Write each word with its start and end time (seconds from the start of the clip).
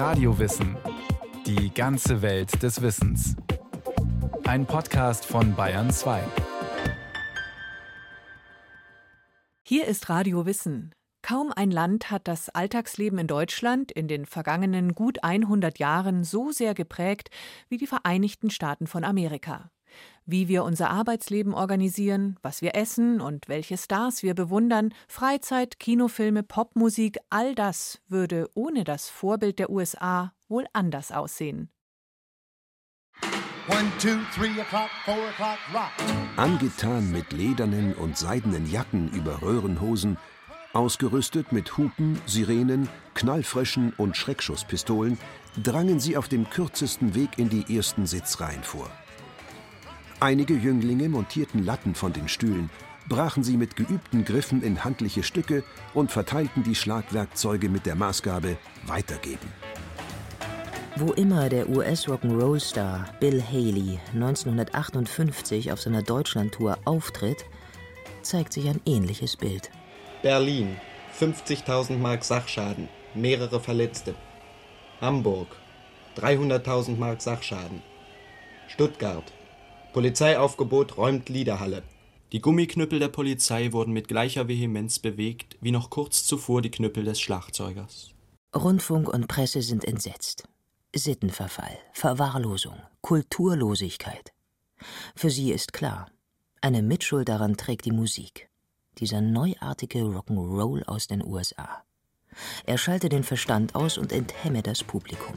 Radiowissen. 0.00 0.78
Die 1.44 1.74
ganze 1.74 2.22
Welt 2.22 2.62
des 2.62 2.80
Wissens. 2.80 3.36
Ein 4.44 4.64
Podcast 4.64 5.26
von 5.26 5.54
Bayern 5.54 5.90
2. 5.90 6.22
Hier 9.62 9.86
ist 9.86 10.08
Radio 10.08 10.46
Wissen. 10.46 10.94
Kaum 11.20 11.52
ein 11.54 11.70
Land 11.70 12.10
hat 12.10 12.28
das 12.28 12.48
Alltagsleben 12.48 13.18
in 13.18 13.26
Deutschland 13.26 13.92
in 13.92 14.08
den 14.08 14.24
vergangenen 14.24 14.94
gut 14.94 15.22
100 15.22 15.78
Jahren 15.78 16.24
so 16.24 16.50
sehr 16.50 16.72
geprägt 16.72 17.28
wie 17.68 17.76
die 17.76 17.86
Vereinigten 17.86 18.48
Staaten 18.48 18.86
von 18.86 19.04
Amerika. 19.04 19.70
Wie 20.26 20.48
wir 20.48 20.64
unser 20.64 20.90
Arbeitsleben 20.90 21.54
organisieren, 21.54 22.38
was 22.42 22.62
wir 22.62 22.74
essen 22.74 23.20
und 23.20 23.48
welche 23.48 23.76
Stars 23.76 24.22
wir 24.22 24.34
bewundern, 24.34 24.94
Freizeit, 25.08 25.78
Kinofilme, 25.78 26.42
Popmusik, 26.42 27.18
all 27.30 27.54
das 27.54 28.00
würde 28.08 28.48
ohne 28.54 28.84
das 28.84 29.08
Vorbild 29.08 29.58
der 29.58 29.70
USA 29.70 30.32
wohl 30.48 30.66
anders 30.72 31.12
aussehen. 31.12 31.70
One, 33.68 33.90
two, 34.00 34.18
three 34.34 34.60
o'clock, 34.60 34.90
four 35.04 35.14
o'clock, 35.28 35.58
rock. 35.72 35.92
Angetan 36.36 37.12
mit 37.12 37.32
ledernen 37.32 37.94
und 37.94 38.16
seidenen 38.16 38.68
Jacken 38.70 39.10
über 39.10 39.42
Röhrenhosen, 39.42 40.16
ausgerüstet 40.72 41.52
mit 41.52 41.76
Hupen, 41.76 42.20
Sirenen, 42.26 42.88
knallfrischen 43.14 43.92
und 43.96 44.16
Schreckschusspistolen, 44.16 45.18
drangen 45.62 46.00
sie 46.00 46.16
auf 46.16 46.28
dem 46.28 46.48
kürzesten 46.48 47.14
Weg 47.14 47.38
in 47.38 47.48
die 47.48 47.76
ersten 47.76 48.06
Sitzreihen 48.06 48.62
vor. 48.62 48.90
Einige 50.22 50.52
Jünglinge 50.52 51.08
montierten 51.08 51.64
Latten 51.64 51.94
von 51.94 52.12
den 52.12 52.28
Stühlen, 52.28 52.68
brachen 53.08 53.42
sie 53.42 53.56
mit 53.56 53.74
geübten 53.74 54.26
Griffen 54.26 54.62
in 54.62 54.84
handliche 54.84 55.22
Stücke 55.22 55.64
und 55.94 56.12
verteilten 56.12 56.62
die 56.62 56.74
Schlagwerkzeuge 56.74 57.70
mit 57.70 57.86
der 57.86 57.94
Maßgabe 57.94 58.58
weitergeben. 58.86 59.50
Wo 60.96 61.12
immer 61.12 61.48
der 61.48 61.70
US-Rock'n'Roll-Star 61.70 63.08
Bill 63.18 63.42
Haley 63.42 63.98
1958 64.12 65.72
auf 65.72 65.80
seiner 65.80 66.02
Deutschlandtour 66.02 66.76
auftritt, 66.84 67.46
zeigt 68.20 68.52
sich 68.52 68.68
ein 68.68 68.82
ähnliches 68.84 69.38
Bild. 69.38 69.70
Berlin 70.20 70.76
50.000 71.18 71.96
Mark 71.96 72.24
Sachschaden, 72.24 72.90
mehrere 73.14 73.58
Verletzte. 73.58 74.14
Hamburg 75.00 75.48
300.000 76.18 76.98
Mark 76.98 77.22
Sachschaden. 77.22 77.82
Stuttgart 78.68 79.32
Polizeiaufgebot 79.92 80.96
räumt 80.96 81.28
Liederhalle. 81.28 81.82
Die 82.32 82.40
Gummiknüppel 82.40 83.00
der 83.00 83.08
Polizei 83.08 83.72
wurden 83.72 83.92
mit 83.92 84.06
gleicher 84.06 84.46
Vehemenz 84.46 85.00
bewegt 85.00 85.56
wie 85.60 85.72
noch 85.72 85.90
kurz 85.90 86.24
zuvor 86.24 86.62
die 86.62 86.70
Knüppel 86.70 87.04
des 87.04 87.20
Schlagzeugers. 87.20 88.10
Rundfunk 88.54 89.08
und 89.08 89.26
Presse 89.26 89.62
sind 89.62 89.84
entsetzt. 89.84 90.48
Sittenverfall, 90.94 91.76
Verwahrlosung, 91.92 92.76
Kulturlosigkeit. 93.00 94.32
Für 95.16 95.30
sie 95.30 95.50
ist 95.50 95.72
klar, 95.72 96.10
eine 96.60 96.82
Mitschuld 96.82 97.28
daran 97.28 97.56
trägt 97.56 97.84
die 97.84 97.92
Musik. 97.92 98.48
Dieser 98.98 99.20
neuartige 99.20 100.00
Rock'n'Roll 100.00 100.84
aus 100.84 101.06
den 101.06 101.24
USA. 101.24 101.82
Er 102.64 102.78
schalte 102.78 103.08
den 103.08 103.24
Verstand 103.24 103.74
aus 103.74 103.98
und 103.98 104.12
enthemme 104.12 104.62
das 104.62 104.84
Publikum. 104.84 105.34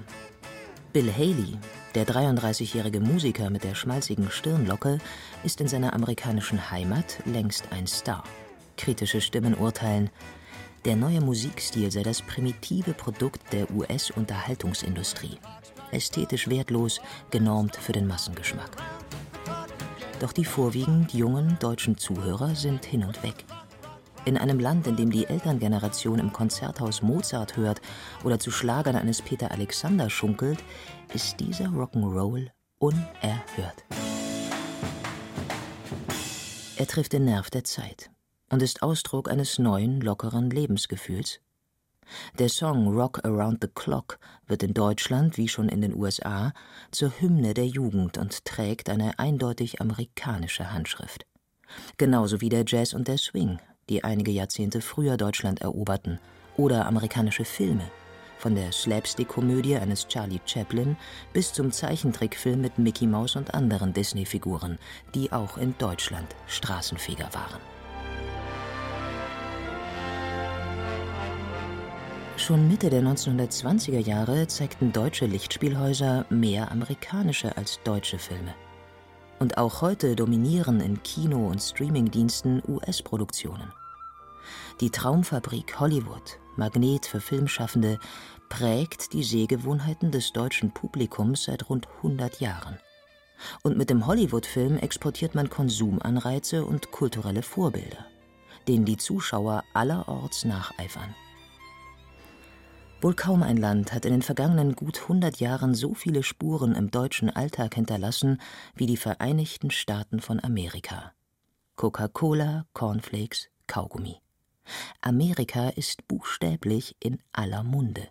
Bill 0.94 1.12
Haley, 1.12 1.58
der 1.96 2.06
33-jährige 2.06 3.00
Musiker 3.00 3.50
mit 3.50 3.64
der 3.64 3.74
schmalzigen 3.74 4.30
Stirnlocke, 4.30 5.00
ist 5.44 5.60
in 5.60 5.68
seiner 5.68 5.92
amerikanischen 5.94 6.70
Heimat 6.70 7.18
längst 7.26 7.72
ein 7.72 7.88
Star. 7.88 8.24
Kritische 8.78 9.20
Stimmen 9.20 9.56
urteilen, 9.56 10.12
der 10.86 10.96
neue 10.96 11.20
Musikstil 11.20 11.90
sei 11.90 12.04
das 12.04 12.22
primitive 12.22 12.94
Produkt 12.94 13.42
der 13.52 13.72
US-Unterhaltungsindustrie. 13.72 15.40
Ästhetisch 15.92 16.48
wertlos, 16.48 17.02
genormt 17.32 17.76
für 17.76 17.94
den 17.94 18.06
Massengeschmack. 18.06 18.78
Doch 20.20 20.32
die 20.32 20.46
vorwiegend 20.46 21.12
jungen 21.12 21.58
deutschen 21.60 21.98
Zuhörer 21.98 22.54
sind 22.54 22.86
hin 22.86 23.04
und 23.04 23.24
weg. 23.24 23.46
In 24.26 24.38
einem 24.38 24.60
Land, 24.60 24.88
in 24.88 24.96
dem 24.96 25.12
die 25.12 25.26
Elterngeneration 25.26 26.18
im 26.18 26.32
Konzerthaus 26.32 27.02
Mozart 27.02 27.58
hört 27.58 27.82
oder 28.24 28.40
zu 28.40 28.52
Schlagern 28.52 28.96
eines 28.96 29.22
Peter 29.22 29.52
Alexander 29.52 30.10
schunkelt, 30.10 30.64
ist 31.14 31.42
dieser 31.42 31.66
Rock'n'Roll 31.66 32.50
unerhört. 32.80 33.84
Er 36.78 36.88
trifft 36.88 37.12
den 37.12 37.26
Nerv 37.26 37.50
der 37.50 37.66
Zeit 37.66 38.12
und 38.50 38.62
ist 38.62 38.82
Ausdruck 38.82 39.30
eines 39.30 39.60
neuen, 39.60 40.00
lockeren 40.00 40.50
Lebensgefühls. 40.50 41.42
Der 42.40 42.50
Song 42.50 42.88
Rock 42.96 43.26
Around 43.26 43.60
the 43.62 43.70
Clock 43.74 44.20
wird 44.48 44.64
in 44.64 44.74
Deutschland 44.74 45.38
wie 45.38 45.50
schon 45.50 45.68
in 45.68 45.82
den 45.82 45.94
USA 45.94 46.54
zur 46.92 47.12
Hymne 47.20 47.54
der 47.54 47.68
Jugend 47.68 48.18
und 48.18 48.46
trägt 48.46 48.90
eine 48.90 49.20
eindeutig 49.20 49.82
amerikanische 49.82 50.72
Handschrift. 50.72 51.26
Genauso 51.98 52.40
wie 52.40 52.50
der 52.50 52.64
Jazz 52.66 52.94
und 52.94 53.08
der 53.08 53.18
Swing, 53.18 53.60
die 53.90 54.04
einige 54.04 54.32
Jahrzehnte 54.32 54.82
früher 54.82 55.18
Deutschland 55.18 55.62
eroberten, 55.62 56.20
oder 56.58 56.86
amerikanische 56.86 57.46
Filme, 57.46 57.90
von 58.38 58.56
der 58.56 58.72
Slapstick-Komödie 58.72 59.78
eines 59.78 60.08
Charlie 60.08 60.42
Chaplin 60.46 60.98
bis 61.32 61.54
zum 61.54 61.72
Zeichentrickfilm 61.72 62.62
mit 62.62 62.78
Mickey 62.78 63.08
Mouse 63.08 63.36
und 63.36 63.54
anderen 63.54 63.94
Disney-Figuren, 63.94 64.78
die 65.16 65.32
auch 65.32 65.58
in 65.58 65.74
Deutschland 65.78 66.36
Straßenfeger 66.48 67.30
waren. 67.34 67.60
Schon 72.36 72.68
Mitte 72.68 72.90
der 72.90 73.02
1920er 73.02 74.00
Jahre 74.00 74.48
zeigten 74.48 74.92
deutsche 74.92 75.26
Lichtspielhäuser 75.26 76.26
mehr 76.30 76.72
amerikanische 76.72 77.56
als 77.56 77.80
deutsche 77.84 78.20
Filme. 78.20 78.54
Und 79.44 79.58
auch 79.58 79.82
heute 79.82 80.16
dominieren 80.16 80.80
in 80.80 81.04
Kino- 81.04 81.50
und 81.50 81.60
Streamingdiensten 81.60 82.64
US-Produktionen. 82.66 83.74
Die 84.80 84.90
Traumfabrik 84.90 85.82
Hollywood, 85.82 86.40
Magnet 86.56 87.06
für 87.06 87.20
Filmschaffende, 87.20 88.00
prägt 88.48 89.12
die 89.12 89.22
Sehgewohnheiten 89.22 90.12
des 90.12 90.32
deutschen 90.32 90.74
Publikums 90.74 91.44
seit 91.44 91.70
rund 91.70 91.90
100 91.98 92.40
Jahren. 92.40 92.80
Und 93.64 93.76
mit 93.76 93.90
dem 93.90 94.08
Hollywood-Film 94.08 94.78
exportiert 94.78 95.36
man 95.36 95.50
Konsumanreize 95.50 96.64
und 96.64 96.92
kulturelle 96.92 97.44
Vorbilder, 97.44 98.06
denen 98.70 98.86
die 98.86 98.96
Zuschauer 98.96 99.66
allerorts 99.74 100.46
nacheifern. 100.46 101.14
Wohl 103.04 103.16
kaum 103.16 103.44
ein 103.44 103.58
Land 103.58 103.92
hat 103.92 104.06
in 104.06 104.14
den 104.14 104.22
vergangenen 104.22 104.76
gut 104.76 105.02
100 105.02 105.42
Jahren 105.42 105.76
so 105.76 105.94
viele 105.94 106.24
Spuren 106.24 106.74
im 106.74 106.90
deutschen 106.90 107.30
Alltag 107.30 107.76
hinterlassen 107.76 108.40
wie 108.76 108.86
die 108.86 108.96
Vereinigten 108.96 109.72
Staaten 109.72 110.22
von 110.22 110.42
Amerika. 110.42 111.12
Coca-Cola, 111.76 112.66
Cornflakes, 112.72 113.50
Kaugummi. 113.68 114.22
Amerika 115.02 115.68
ist 115.68 116.08
buchstäblich 116.08 116.96
in 117.02 117.20
aller 117.34 117.64
Munde. 117.64 118.08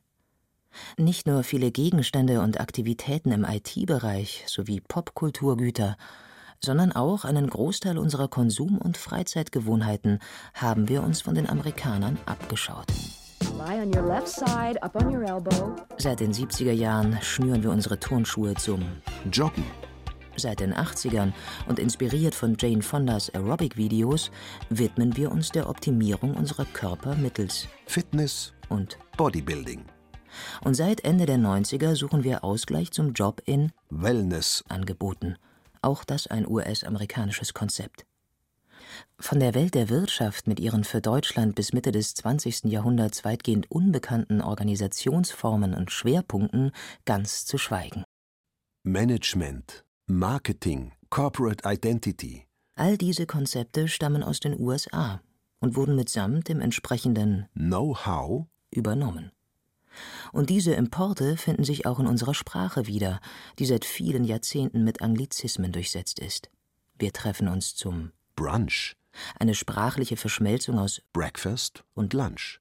Nicht 0.99 1.27
nur 1.27 1.43
viele 1.43 1.71
Gegenstände 1.71 2.43
und 2.43 2.61
Aktivitäten 2.61 3.33
im 3.33 3.45
IT-Bereich 3.45 4.45
sowie 4.47 4.83
Popkulturgüter, 4.83 5.97
sondern 6.61 6.93
auch 6.93 7.25
einen 7.25 7.49
Großteil 7.49 7.97
unserer 7.97 8.29
Konsum- 8.29 8.77
und 8.77 8.99
Freizeitgewohnheiten 8.99 10.19
haben 10.53 10.91
wir 10.91 11.03
uns 11.03 11.23
von 11.23 11.35
den 11.35 11.49
Amerikanern 11.49 12.19
abgeschaut. 12.27 12.93
Seit 15.99 16.19
den 16.21 16.33
70er 16.33 16.73
Jahren 16.73 17.19
schnüren 17.23 17.63
wir 17.63 17.71
unsere 17.71 18.01
Turnschuhe 18.01 18.55
zum 18.55 18.83
Joggen. 19.33 19.65
Seit 20.37 20.61
den 20.61 20.75
80ern 20.75 21.33
und 21.69 21.79
inspiriert 21.79 22.35
von 22.35 22.57
Jane 22.59 22.83
Fondas 22.83 23.33
Aerobic-Videos 23.35 24.31
widmen 24.69 25.17
wir 25.17 25.31
uns 25.31 25.51
der 25.51 25.69
Optimierung 25.69 26.35
unserer 26.35 26.65
Körper 26.65 27.15
mittels 27.15 27.69
Fitness 27.87 28.53
und 28.69 28.99
Bodybuilding. 29.17 29.85
Und 30.65 30.75
seit 30.75 31.05
Ende 31.05 31.27
der 31.27 31.39
90er 31.39 31.95
suchen 31.95 32.25
wir 32.25 32.43
Ausgleich 32.43 32.91
zum 32.91 33.13
Job 33.13 33.43
in 33.45 33.71
Wellness 33.91 34.65
angeboten. 34.69 35.37
Auch 35.83 36.03
das 36.03 36.27
ein 36.27 36.49
US-amerikanisches 36.49 37.55
Konzept. 37.55 38.07
Von 39.19 39.41
der 39.41 39.55
Welt 39.55 39.75
der 39.75 39.89
Wirtschaft 39.89 40.47
mit 40.47 40.59
ihren 40.61 40.85
für 40.85 41.01
Deutschland 41.01 41.55
bis 41.55 41.73
Mitte 41.73 41.93
des 41.93 42.15
20. 42.15 42.65
Jahrhunderts 42.65 43.25
weitgehend 43.25 43.71
unbekannten 43.71 44.41
Organisationsformen 44.41 45.75
und 45.75 45.91
Schwerpunkten 45.91 46.73
ganz 47.05 47.45
zu 47.45 47.59
schweigen. 47.59 48.05
Management, 48.83 49.85
Marketing, 50.07 50.93
Corporate 51.09 51.63
Identity. 51.65 52.47
All 52.75 52.99
diese 52.99 53.27
Konzepte 53.27 53.87
stammen 53.87 54.23
aus 54.23 54.41
den 54.41 54.59
USA 54.59 55.21
und 55.61 55.77
wurden 55.77 55.95
mitsamt 55.95 56.49
dem 56.49 56.61
entsprechenden 56.61 57.47
Know-how 57.55 58.47
übernommen. 58.71 59.31
Und 60.33 60.51
diese 60.51 60.75
Importe 60.75 61.37
finden 61.37 61.65
sich 61.65 61.87
auch 61.87 62.01
in 62.01 62.07
unserer 62.07 62.35
Sprache 62.35 62.87
wieder, 62.87 63.21
die 63.59 63.67
seit 63.67 63.85
vielen 63.85 64.25
Jahrzehnten 64.25 64.85
mit 64.85 65.03
Anglizismen 65.03 65.71
durchsetzt 65.71 66.19
ist. 66.19 66.51
Wir 66.99 67.13
treffen 67.13 67.49
uns 67.49 67.75
zum 67.75 68.13
Brunch, 68.35 68.97
eine 69.39 69.55
sprachliche 69.55 70.17
Verschmelzung 70.17 70.79
aus 70.79 71.03
Breakfast 71.13 71.85
und 71.95 72.13
Lunch. 72.13 72.61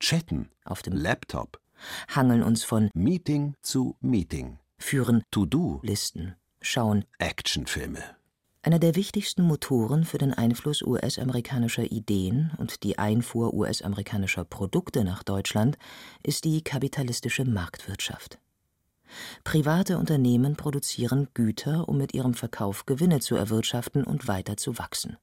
Chatten 0.00 0.50
auf 0.64 0.82
dem 0.82 0.94
Laptop, 0.94 1.60
hangeln 2.08 2.42
uns 2.42 2.64
von 2.64 2.90
Meeting 2.94 3.54
zu 3.62 3.96
Meeting, 4.00 4.58
führen 4.78 5.24
To-Do-Listen, 5.30 6.36
schauen 6.60 7.04
Actionfilme. 7.18 8.02
Einer 8.62 8.78
der 8.78 8.96
wichtigsten 8.96 9.42
Motoren 9.42 10.04
für 10.04 10.18
den 10.18 10.34
Einfluss 10.34 10.82
US-amerikanischer 10.82 11.90
Ideen 11.90 12.50
und 12.58 12.82
die 12.82 12.98
Einfuhr 12.98 13.54
US-amerikanischer 13.54 14.44
Produkte 14.44 15.04
nach 15.04 15.22
Deutschland 15.22 15.78
ist 16.22 16.44
die 16.44 16.62
kapitalistische 16.62 17.44
Marktwirtschaft. 17.44 18.38
Private 19.44 19.98
Unternehmen 19.98 20.56
produzieren 20.56 21.28
Güter, 21.34 21.88
um 21.88 21.98
mit 21.98 22.14
ihrem 22.14 22.34
Verkauf 22.34 22.86
Gewinne 22.86 23.20
zu 23.20 23.36
erwirtschaften 23.36 24.04
und 24.04 24.28
weiter 24.28 24.56
zu 24.56 24.78
wachsen. 24.78 25.16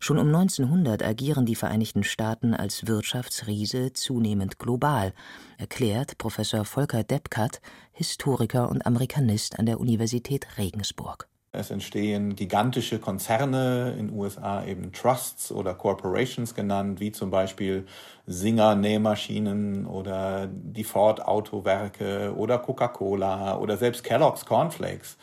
Schon 0.00 0.18
um 0.18 0.26
1900 0.26 1.02
agieren 1.02 1.46
die 1.46 1.54
Vereinigten 1.54 2.02
Staaten 2.02 2.54
als 2.54 2.86
Wirtschaftsriese 2.86 3.92
zunehmend 3.92 4.58
global, 4.58 5.12
erklärt 5.56 6.18
Professor 6.18 6.64
Volker 6.64 7.04
Deppkat, 7.04 7.60
Historiker 7.92 8.70
und 8.70 8.84
Amerikanist 8.86 9.58
an 9.58 9.66
der 9.66 9.78
Universität 9.78 10.58
Regensburg 10.58 11.28
es 11.58 11.70
entstehen 11.70 12.36
gigantische 12.36 13.00
Konzerne 13.00 13.96
in 13.98 14.12
USA, 14.12 14.64
eben 14.64 14.92
Trusts 14.92 15.50
oder 15.50 15.74
Corporations 15.74 16.54
genannt, 16.54 17.00
wie 17.00 17.10
zum 17.10 17.30
Beispiel 17.30 17.86
Singer 18.26 18.76
Nähmaschinen 18.76 19.86
oder 19.86 20.48
die 20.48 20.84
Ford 20.84 21.24
Autowerke 21.26 22.32
oder 22.36 22.58
Coca-Cola 22.58 23.58
oder 23.58 23.76
selbst 23.76 24.04
Kellogg's 24.04 24.46
Cornflakes 24.46 25.16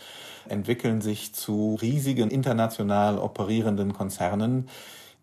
entwickeln 0.50 1.02
sich 1.02 1.34
zu 1.34 1.76
riesigen 1.82 2.30
international 2.30 3.18
operierenden 3.18 3.94
Konzernen, 3.94 4.70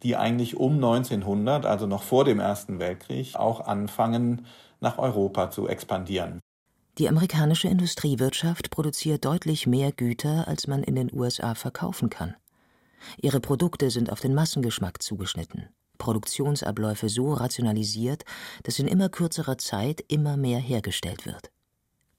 die 0.02 0.16
eigentlich 0.16 0.56
um 0.56 0.74
1900, 0.74 1.66
also 1.66 1.86
noch 1.86 2.02
vor 2.02 2.24
dem 2.24 2.40
Ersten 2.40 2.78
Weltkrieg, 2.80 3.36
auch 3.36 3.60
anfangen, 3.60 4.46
nach 4.80 4.98
Europa 4.98 5.50
zu 5.50 5.68
expandieren. 5.68 6.40
Die 6.98 7.08
amerikanische 7.08 7.68
Industriewirtschaft 7.68 8.70
produziert 8.70 9.24
deutlich 9.24 9.66
mehr 9.66 9.92
Güter, 9.92 10.46
als 10.46 10.66
man 10.66 10.82
in 10.82 10.94
den 10.94 11.10
USA 11.12 11.54
verkaufen 11.54 12.10
kann. 12.10 12.36
Ihre 13.20 13.40
Produkte 13.40 13.90
sind 13.90 14.12
auf 14.12 14.20
den 14.20 14.34
Massengeschmack 14.34 15.02
zugeschnitten, 15.02 15.68
Produktionsabläufe 15.96 17.08
so 17.08 17.32
rationalisiert, 17.32 18.24
dass 18.64 18.78
in 18.78 18.88
immer 18.88 19.08
kürzerer 19.08 19.56
Zeit 19.56 20.04
immer 20.08 20.36
mehr 20.36 20.58
hergestellt 20.58 21.24
wird. 21.24 21.50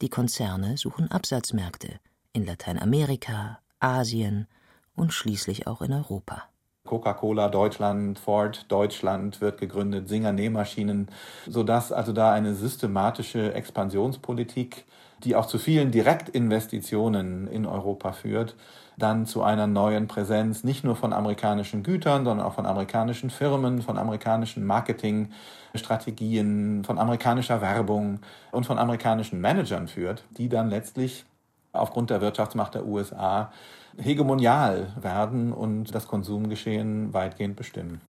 Die 0.02 0.10
Konzerne 0.10 0.76
suchen 0.78 1.10
Absatzmärkte 1.12 2.00
in 2.34 2.46
Lateinamerika, 2.46 3.60
Asien 3.80 4.48
und 4.96 5.14
schließlich 5.14 5.68
auch 5.68 5.82
in 5.82 5.94
Europa. 5.94 6.50
Coca-Cola 6.94 7.50
Deutschland, 7.50 8.20
Ford 8.20 8.66
Deutschland 8.68 9.42
wird 9.42 9.60
gegründet, 9.60 10.08
Singer 10.08 10.32
Nähmaschinen, 10.32 11.08
sodass 11.48 11.92
also 11.92 12.14
da 12.14 12.32
eine 12.32 12.54
systematische 12.54 13.56
Expansionspolitik, 13.56 14.86
die 15.24 15.36
auch 15.36 15.48
zu 15.48 15.58
vielen 15.58 15.90
Direktinvestitionen 15.90 17.48
in 17.48 17.66
Europa 17.66 18.12
führt, 18.12 18.56
dann 18.96 19.26
zu 19.26 19.42
einer 19.42 19.66
neuen 19.66 20.08
Präsenz 20.08 20.64
nicht 20.64 20.84
nur 20.84 20.96
von 20.96 21.14
amerikanischen 21.14 21.82
Gütern, 21.82 22.26
sondern 22.26 22.46
auch 22.46 22.54
von 22.54 22.68
amerikanischen 22.68 23.32
Firmen, 23.32 23.82
von 23.82 23.98
amerikanischen 23.98 24.64
Marketingstrategien, 24.64 26.84
von 26.86 27.00
amerikanischer 27.00 27.60
Werbung 27.60 28.20
und 28.52 28.68
von 28.68 28.78
amerikanischen 28.78 29.42
Managern 29.42 29.88
führt, 29.88 30.26
die 30.38 30.48
dann 30.48 30.70
letztlich 30.70 31.26
aufgrund 31.72 32.12
der 32.12 32.22
Wirtschaftsmacht 32.22 32.76
der 32.76 32.86
USA 32.86 33.52
hegemonial 33.98 34.94
werden 35.00 35.54
und 35.54 35.94
das 35.94 36.08
Konsumgeschehen 36.08 37.14
weitgehend 37.14 37.56
bestimmen. 37.56 38.02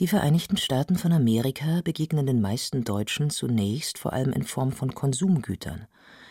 Die 0.00 0.08
Vereinigten 0.08 0.56
Staaten 0.56 0.96
von 0.96 1.12
Amerika 1.12 1.80
begegnen 1.84 2.26
den 2.26 2.40
meisten 2.40 2.82
Deutschen 2.82 3.30
zunächst 3.30 3.98
vor 3.98 4.12
allem 4.12 4.32
in 4.32 4.42
Form 4.42 4.72
von 4.72 4.92
Konsumgütern, 4.92 5.86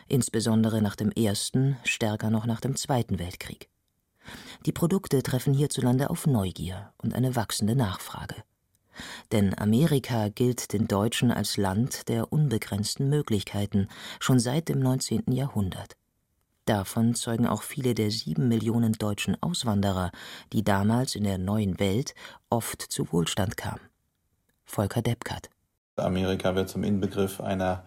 insbesondere 0.09 0.81
nach 0.81 0.97
dem 0.97 1.11
Ersten, 1.11 1.77
stärker 1.85 2.29
noch 2.29 2.45
nach 2.45 2.59
dem 2.59 2.75
Zweiten 2.75 3.19
Weltkrieg. 3.19 3.69
Die 4.65 4.73
Produkte 4.73 5.23
treffen 5.23 5.53
hierzulande 5.53 6.09
auf 6.09 6.27
Neugier 6.27 6.91
und 6.97 7.13
eine 7.13 7.35
wachsende 7.35 7.75
Nachfrage. 7.75 8.35
Denn 9.31 9.57
Amerika 9.57 10.29
gilt 10.29 10.73
den 10.73 10.87
Deutschen 10.87 11.31
als 11.31 11.57
Land 11.57 12.09
der 12.09 12.31
unbegrenzten 12.31 13.09
Möglichkeiten 13.09 13.87
schon 14.19 14.39
seit 14.39 14.69
dem 14.69 14.79
19. 14.79 15.31
Jahrhundert. 15.31 15.95
Davon 16.65 17.13
zeugen 17.13 17.45
auch 17.45 17.61
viele 17.61 17.93
der 17.93 18.09
sieben 18.09 18.47
Millionen 18.47 18.93
deutschen 18.93 19.35
Auswanderer, 19.41 20.11
die 20.53 20.63
damals 20.63 21.15
in 21.15 21.25
der 21.25 21.37
neuen 21.37 21.79
Welt 21.79 22.15
oft 22.49 22.81
zu 22.81 23.11
Wohlstand 23.11 23.57
kamen. 23.57 23.81
Volker 24.63 25.01
Deppkat. 25.01 25.49
Amerika 25.97 26.55
wird 26.55 26.69
zum 26.69 26.83
Inbegriff 26.83 27.41
einer 27.41 27.83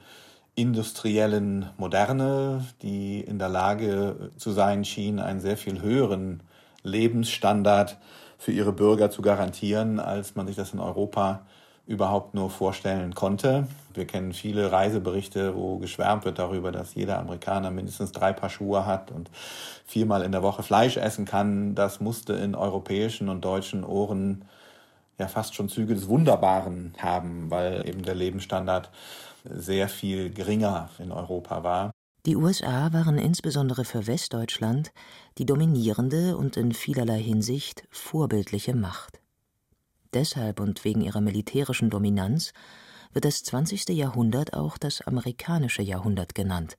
industriellen 0.54 1.70
Moderne, 1.78 2.66
die 2.82 3.20
in 3.20 3.38
der 3.38 3.48
Lage 3.48 4.30
zu 4.36 4.52
sein 4.52 4.84
schien, 4.84 5.20
einen 5.20 5.40
sehr 5.40 5.56
viel 5.56 5.80
höheren 5.80 6.42
Lebensstandard 6.82 7.98
für 8.38 8.52
ihre 8.52 8.72
Bürger 8.72 9.10
zu 9.10 9.22
garantieren, 9.22 10.00
als 10.00 10.34
man 10.34 10.46
sich 10.46 10.56
das 10.56 10.72
in 10.74 10.80
Europa 10.80 11.46
überhaupt 11.86 12.34
nur 12.34 12.50
vorstellen 12.50 13.14
konnte. 13.14 13.68
Wir 13.94 14.06
kennen 14.06 14.32
viele 14.32 14.72
Reiseberichte, 14.72 15.54
wo 15.54 15.78
geschwärmt 15.78 16.24
wird 16.24 16.38
darüber, 16.38 16.72
dass 16.72 16.94
jeder 16.94 17.18
Amerikaner 17.18 17.70
mindestens 17.70 18.12
drei 18.12 18.32
Paar 18.32 18.50
Schuhe 18.50 18.86
hat 18.86 19.12
und 19.12 19.30
viermal 19.86 20.22
in 20.22 20.32
der 20.32 20.42
Woche 20.42 20.62
Fleisch 20.62 20.96
essen 20.96 21.24
kann. 21.24 21.74
Das 21.74 22.00
musste 22.00 22.34
in 22.34 22.54
europäischen 22.54 23.28
und 23.28 23.44
deutschen 23.44 23.84
Ohren 23.84 24.44
ja 25.18 25.28
fast 25.28 25.54
schon 25.54 25.68
Züge 25.68 25.94
des 25.94 26.08
Wunderbaren 26.08 26.94
haben, 26.98 27.50
weil 27.50 27.88
eben 27.88 28.02
der 28.02 28.14
Lebensstandard 28.14 28.90
sehr 29.44 29.88
viel 29.88 30.30
geringer 30.30 30.90
in 30.98 31.12
Europa 31.12 31.62
war. 31.62 31.90
Die 32.26 32.34
USA 32.34 32.92
waren 32.92 33.18
insbesondere 33.18 33.84
für 33.84 34.08
Westdeutschland 34.08 34.90
die 35.38 35.46
dominierende 35.46 36.36
und 36.36 36.56
in 36.56 36.72
vielerlei 36.72 37.22
Hinsicht 37.22 37.86
vorbildliche 37.92 38.74
Macht. 38.74 39.20
Deshalb 40.16 40.60
und 40.60 40.82
wegen 40.86 41.02
ihrer 41.02 41.20
militärischen 41.20 41.90
Dominanz 41.90 42.54
wird 43.12 43.26
das 43.26 43.42
20. 43.42 43.90
Jahrhundert 43.90 44.54
auch 44.54 44.78
das 44.78 45.02
amerikanische 45.02 45.82
Jahrhundert 45.82 46.34
genannt, 46.34 46.78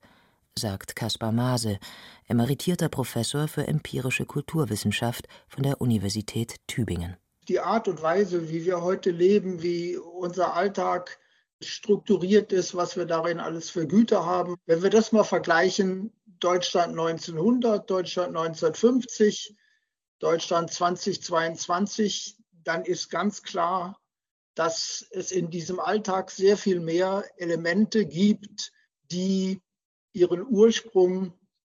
sagt 0.58 0.96
Caspar 0.96 1.30
Maase, 1.30 1.78
emeritierter 2.26 2.88
Professor 2.88 3.46
für 3.46 3.68
empirische 3.68 4.26
Kulturwissenschaft 4.26 5.28
von 5.46 5.62
der 5.62 5.80
Universität 5.80 6.56
Tübingen. 6.66 7.16
Die 7.46 7.60
Art 7.60 7.86
und 7.86 8.02
Weise, 8.02 8.50
wie 8.50 8.64
wir 8.64 8.82
heute 8.82 9.12
leben, 9.12 9.62
wie 9.62 9.96
unser 9.96 10.54
Alltag 10.54 11.20
strukturiert 11.62 12.52
ist, 12.52 12.74
was 12.74 12.96
wir 12.96 13.06
darin 13.06 13.38
alles 13.38 13.70
für 13.70 13.86
Güter 13.86 14.26
haben. 14.26 14.56
Wenn 14.66 14.82
wir 14.82 14.90
das 14.90 15.12
mal 15.12 15.22
vergleichen, 15.22 16.12
Deutschland 16.40 16.98
1900, 16.98 17.88
Deutschland 17.88 18.36
1950, 18.36 19.54
Deutschland 20.18 20.72
2022, 20.72 22.37
dann 22.64 22.84
ist 22.84 23.10
ganz 23.10 23.42
klar, 23.42 23.98
dass 24.54 25.06
es 25.10 25.30
in 25.30 25.50
diesem 25.50 25.78
Alltag 25.78 26.30
sehr 26.30 26.56
viel 26.56 26.80
mehr 26.80 27.24
Elemente 27.36 28.06
gibt, 28.06 28.72
die 29.10 29.60
ihren 30.12 30.44
Ursprung 30.46 31.32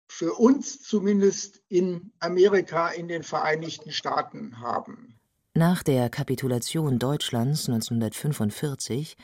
für 0.09 0.35
uns 0.35 0.83
zumindest 0.83 1.63
in 1.69 2.13
Amerika, 2.19 2.89
in 2.89 3.09
den 3.09 3.23
Vereinigten 3.23 3.93
Staaten 3.93 4.61
haben. 4.61 5.19
Nach 5.55 5.83
der 5.83 6.11
Kapitulation 6.11 6.99
Deutschlands 6.99 7.69
1945 7.69 9.17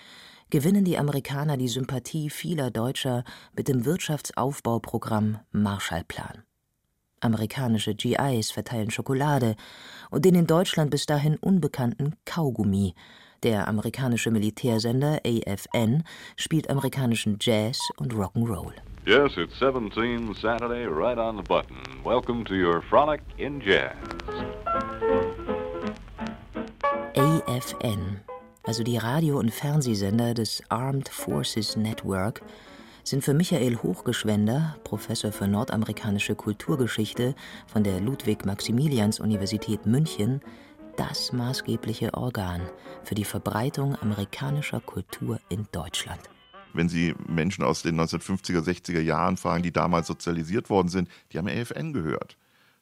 gewinnen 0.51 0.85
die 0.85 0.99
Amerikaner 0.99 1.57
die 1.57 1.69
Sympathie 1.69 2.31
vieler 2.31 2.71
Deutscher 2.71 3.25
mit 3.55 3.69
dem 3.69 3.85
Wirtschaftsaufbauprogramm 3.85 5.41
Marshallplan. 5.51 6.45
Amerikanische 7.21 7.95
GIs 7.95 8.51
verteilen 8.51 8.91
Schokolade 8.91 9.57
und 10.11 10.25
den 10.25 10.35
in 10.35 10.47
Deutschland 10.47 10.91
bis 10.91 11.07
dahin 11.07 11.37
unbekannten 11.37 12.15
Kaugummi. 12.25 12.95
Der 13.43 13.69
amerikanische 13.69 14.31
Militärsender 14.31 15.21
AFN 15.25 16.03
spielt 16.37 16.69
amerikanischen 16.71 17.39
Jazz 17.41 17.79
und 17.97 18.13
Rock'n'Roll. 18.13 18.73
Yes, 19.07 19.37
it's 19.37 19.59
17 19.59 20.35
Saturday, 20.35 20.87
right 20.87 21.19
on 21.19 21.37
the 21.37 21.43
button. 21.43 21.79
Welcome 22.05 22.45
to 22.45 22.55
your 22.55 22.83
frolic 22.83 23.21
in 23.39 23.61
jazz. 23.61 23.97
AFN, 27.15 28.21
also 28.65 28.83
die 28.83 28.99
Radio- 28.99 29.39
und 29.39 29.55
Fernsehsender 29.55 30.35
des 30.35 30.63
Armed 30.69 31.09
Forces 31.09 31.77
Network, 31.77 32.43
sind 33.09 33.25
für 33.25 33.33
Michael 33.33 33.77
Hochgeschwender, 33.77 34.77
Professor 34.85 35.33
für 35.33 35.49
nordamerikanische 35.49 36.35
Kulturgeschichte 36.35 37.35
von 37.67 37.83
der 37.83 38.01
Ludwig-Maximilians-Universität 38.01 39.87
München, 39.87 40.43
das 40.97 41.33
maßgebliche 41.33 42.13
Organ 42.15 42.61
für 43.05 43.15
die 43.15 43.25
Verbreitung 43.25 43.97
amerikanischer 43.97 44.81
Kultur 44.81 45.41
in 45.49 45.67
Deutschland. 45.73 46.21
Wenn 46.75 46.91
Sie 46.91 47.15
Menschen 47.27 47.65
aus 47.65 47.83
den 47.83 47.99
1950er, 47.99 48.61
60er 48.61 49.01
Jahren 49.01 49.39
fragen, 49.39 49.63
die 49.63 49.73
damals 49.73 50.07
sozialisiert 50.07 50.69
worden 50.69 50.89
sind, 50.89 51.09
die 51.33 51.39
haben 51.39 51.49
AFN 51.49 51.95
gehört. 51.95 52.37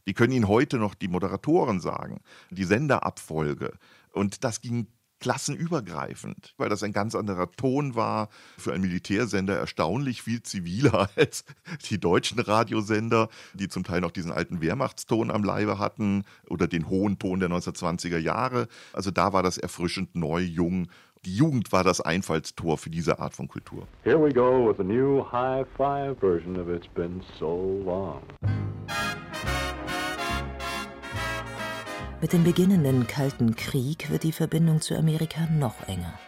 Die 0.07 0.15
können 0.15 0.33
Ihnen 0.33 0.49
heute 0.49 0.79
noch 0.79 0.95
die 0.95 1.09
Moderatoren 1.09 1.79
sagen, 1.79 2.21
die 2.51 2.65
Senderabfolge. 2.65 3.75
Und 4.13 4.43
das 4.43 4.61
ging 4.61 4.89
klassenübergreifend, 5.21 6.55
weil 6.57 6.69
das 6.69 6.83
ein 6.83 6.93
ganz 6.93 7.15
anderer 7.15 7.51
Ton 7.53 7.95
war. 7.95 8.29
Für 8.59 8.73
einen 8.73 8.83
Militärsender 8.83 9.57
erstaunlich 9.57 10.23
viel 10.23 10.43
ziviler 10.43 11.09
als 11.17 11.45
die 11.89 11.99
deutschen 11.99 12.39
Radiosender, 12.39 13.29
die 13.55 13.69
zum 13.69 13.85
Teil 13.85 14.01
noch 14.01 14.11
diesen 14.11 14.33
alten 14.33 14.61
Wehrmachtston 14.61 15.31
am 15.31 15.45
Leibe 15.45 15.79
hatten 15.79 16.25
oder 16.49 16.67
den 16.67 16.89
hohen 16.89 17.19
Ton 17.19 17.41
der 17.41 17.49
1920er 17.51 18.19
Jahre. 18.19 18.69
Also 18.93 19.11
da 19.11 19.33
war 19.33 19.43
das 19.43 19.59
erfrischend 19.59 20.15
neu, 20.15 20.41
jung. 20.41 20.89
Die 21.25 21.35
Jugend 21.35 21.73
war 21.73 21.83
das 21.83 22.01
Einfallstor 22.01 22.79
für 22.79 22.91
diese 22.91 23.19
Art 23.19 23.35
von 23.35 23.49
Kultur. 23.49 23.89
Here 24.05 24.23
we 24.23 24.33
go 24.33 24.69
with 24.69 24.79
a 24.79 24.85
new 24.85 25.25
hi-fi 25.25 26.15
version 26.21 26.57
of 26.57 26.69
It's 26.69 26.87
Been 26.95 27.21
So 27.39 27.83
Long. 27.85 28.23
Mit 32.23 32.33
dem 32.33 32.45
beginnenden 32.45 33.07
Kalten 33.07 33.57
Krieg 33.57 34.11
wird 34.11 34.23
die 34.23 34.33
Verbindung 34.33 34.81
zu 34.81 34.97
Amerika 34.97 35.47
noch 35.51 35.87
enger. 35.87 36.19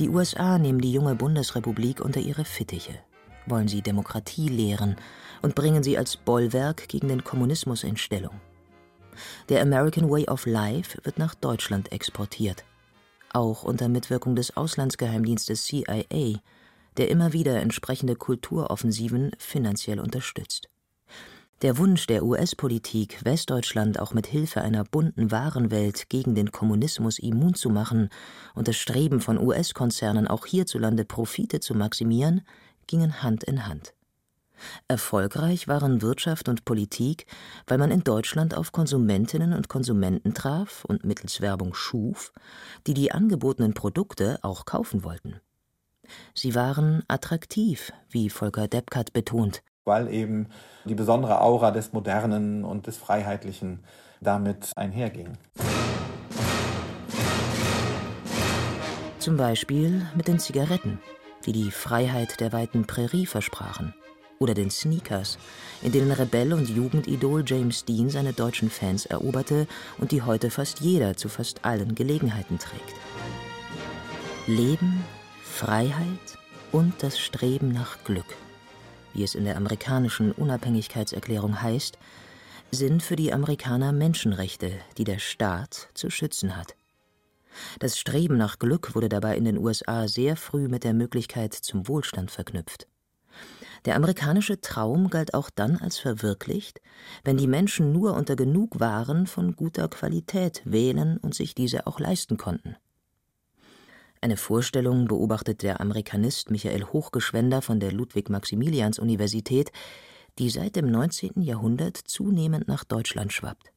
Die 0.00 0.08
USA 0.08 0.58
nehmen 0.58 0.80
die 0.80 0.92
junge 0.92 1.14
Bundesrepublik 1.14 2.00
unter 2.00 2.18
ihre 2.18 2.44
Fittiche, 2.44 2.98
wollen 3.46 3.68
sie 3.68 3.80
Demokratie 3.80 4.48
lehren 4.48 4.96
und 5.40 5.54
bringen 5.54 5.84
sie 5.84 5.96
als 5.96 6.16
Bollwerk 6.16 6.88
gegen 6.88 7.06
den 7.06 7.22
Kommunismus 7.22 7.84
in 7.84 7.96
Stellung. 7.96 8.40
Der 9.48 9.62
American 9.62 10.10
Way 10.10 10.26
of 10.28 10.46
Life 10.46 10.98
wird 11.04 11.16
nach 11.16 11.36
Deutschland 11.36 11.92
exportiert, 11.92 12.64
auch 13.32 13.62
unter 13.62 13.88
Mitwirkung 13.88 14.34
des 14.34 14.56
Auslandsgeheimdienstes 14.56 15.64
CIA, 15.64 16.40
der 16.96 17.08
immer 17.08 17.32
wieder 17.32 17.60
entsprechende 17.60 18.16
Kulturoffensiven 18.16 19.30
finanziell 19.38 20.00
unterstützt. 20.00 20.68
Der 21.60 21.76
Wunsch 21.76 22.06
der 22.06 22.22
US-Politik, 22.22 23.24
Westdeutschland 23.24 23.98
auch 23.98 24.14
mit 24.14 24.28
Hilfe 24.28 24.60
einer 24.62 24.84
bunten 24.84 25.32
Warenwelt 25.32 26.08
gegen 26.08 26.36
den 26.36 26.52
Kommunismus 26.52 27.18
immun 27.18 27.54
zu 27.54 27.68
machen 27.68 28.10
und 28.54 28.68
das 28.68 28.76
Streben 28.76 29.20
von 29.20 29.38
US-Konzernen 29.38 30.28
auch 30.28 30.46
hierzulande 30.46 31.04
Profite 31.04 31.58
zu 31.58 31.74
maximieren, 31.74 32.42
gingen 32.86 33.24
Hand 33.24 33.42
in 33.42 33.66
Hand. 33.66 33.92
Erfolgreich 34.86 35.66
waren 35.66 36.00
Wirtschaft 36.00 36.48
und 36.48 36.64
Politik, 36.64 37.26
weil 37.66 37.78
man 37.78 37.90
in 37.90 38.04
Deutschland 38.04 38.54
auf 38.54 38.70
Konsumentinnen 38.70 39.52
und 39.52 39.68
Konsumenten 39.68 40.34
traf 40.34 40.84
und 40.84 41.04
mittels 41.04 41.40
Werbung 41.40 41.74
schuf, 41.74 42.32
die 42.86 42.94
die 42.94 43.10
angebotenen 43.10 43.74
Produkte 43.74 44.38
auch 44.42 44.64
kaufen 44.64 45.02
wollten. 45.02 45.40
Sie 46.34 46.54
waren 46.54 47.02
attraktiv, 47.08 47.92
wie 48.08 48.30
Volker 48.30 48.68
Deppkat 48.68 49.12
betont, 49.12 49.62
weil 49.88 50.12
eben 50.12 50.46
die 50.84 50.94
besondere 50.94 51.40
Aura 51.40 51.72
des 51.72 51.92
Modernen 51.92 52.64
und 52.64 52.86
des 52.86 52.96
Freiheitlichen 52.96 53.80
damit 54.20 54.72
einherging. 54.76 55.36
Zum 59.18 59.36
Beispiel 59.36 60.06
mit 60.14 60.28
den 60.28 60.38
Zigaretten, 60.38 61.00
die 61.44 61.52
die 61.52 61.70
Freiheit 61.70 62.40
der 62.40 62.52
weiten 62.52 62.86
Prärie 62.86 63.26
versprachen, 63.26 63.94
oder 64.38 64.54
den 64.54 64.70
Sneakers, 64.70 65.38
in 65.82 65.90
denen 65.90 66.12
Rebell 66.12 66.52
und 66.52 66.68
Jugendidol 66.68 67.42
James 67.44 67.84
Dean 67.84 68.08
seine 68.08 68.32
deutschen 68.32 68.70
Fans 68.70 69.04
eroberte 69.06 69.66
und 69.98 70.12
die 70.12 70.22
heute 70.22 70.50
fast 70.50 70.80
jeder 70.80 71.16
zu 71.16 71.28
fast 71.28 71.64
allen 71.64 71.96
Gelegenheiten 71.96 72.58
trägt. 72.58 72.94
Leben, 74.46 75.04
Freiheit 75.42 76.38
und 76.70 76.94
das 77.02 77.18
Streben 77.18 77.72
nach 77.72 78.04
Glück 78.04 78.36
wie 79.14 79.22
es 79.22 79.34
in 79.34 79.44
der 79.44 79.56
amerikanischen 79.56 80.32
Unabhängigkeitserklärung 80.32 81.60
heißt, 81.62 81.98
sind 82.70 83.02
für 83.02 83.16
die 83.16 83.32
Amerikaner 83.32 83.92
Menschenrechte, 83.92 84.72
die 84.98 85.04
der 85.04 85.18
Staat 85.18 85.88
zu 85.94 86.10
schützen 86.10 86.56
hat. 86.56 86.74
Das 87.78 87.98
Streben 87.98 88.36
nach 88.36 88.58
Glück 88.58 88.94
wurde 88.94 89.08
dabei 89.08 89.36
in 89.36 89.44
den 89.44 89.58
USA 89.58 90.06
sehr 90.08 90.36
früh 90.36 90.68
mit 90.68 90.84
der 90.84 90.94
Möglichkeit 90.94 91.54
zum 91.54 91.88
Wohlstand 91.88 92.30
verknüpft. 92.30 92.86
Der 93.84 93.96
amerikanische 93.96 94.60
Traum 94.60 95.08
galt 95.08 95.34
auch 95.34 95.50
dann 95.50 95.76
als 95.76 95.98
verwirklicht, 95.98 96.80
wenn 97.24 97.36
die 97.36 97.46
Menschen 97.46 97.92
nur 97.92 98.14
unter 98.14 98.36
genug 98.36 98.80
Waren 98.80 99.26
von 99.26 99.54
guter 99.54 99.88
Qualität 99.88 100.62
wählen 100.64 101.16
und 101.18 101.34
sich 101.34 101.54
diese 101.54 101.86
auch 101.86 102.00
leisten 102.00 102.36
konnten. 102.36 102.76
Eine 104.20 104.36
Vorstellung 104.36 105.06
beobachtet 105.06 105.62
der 105.62 105.80
Amerikanist 105.80 106.50
Michael 106.50 106.84
Hochgeschwender 106.84 107.62
von 107.62 107.78
der 107.78 107.92
Ludwig-Maximilians-Universität, 107.92 109.70
die 110.38 110.50
seit 110.50 110.74
dem 110.74 110.90
19. 110.90 111.40
Jahrhundert 111.42 111.96
zunehmend 111.96 112.66
nach 112.66 112.84
Deutschland 112.84 113.32
schwappt. 113.32 113.72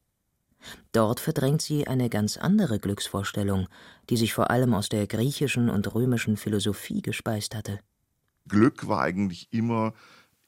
Dort 0.92 1.20
verdrängt 1.20 1.62
sie 1.62 1.88
eine 1.88 2.10
ganz 2.10 2.38
andere 2.38 2.80
Glücksvorstellung, 2.80 3.68
die 4.10 4.18
sich 4.18 4.34
vor 4.34 4.50
allem 4.50 4.74
aus 4.74 4.90
der 4.90 5.08
griechischen 5.08 5.70
und 5.70 5.94
römischen 5.94 6.38
Philosophie 6.38 7.02
gespeist 7.02 7.56
hatte. 7.56 7.80
Glück 8.48 8.88
war 8.88 9.02
eigentlich 9.02 9.48
immer 9.52 9.94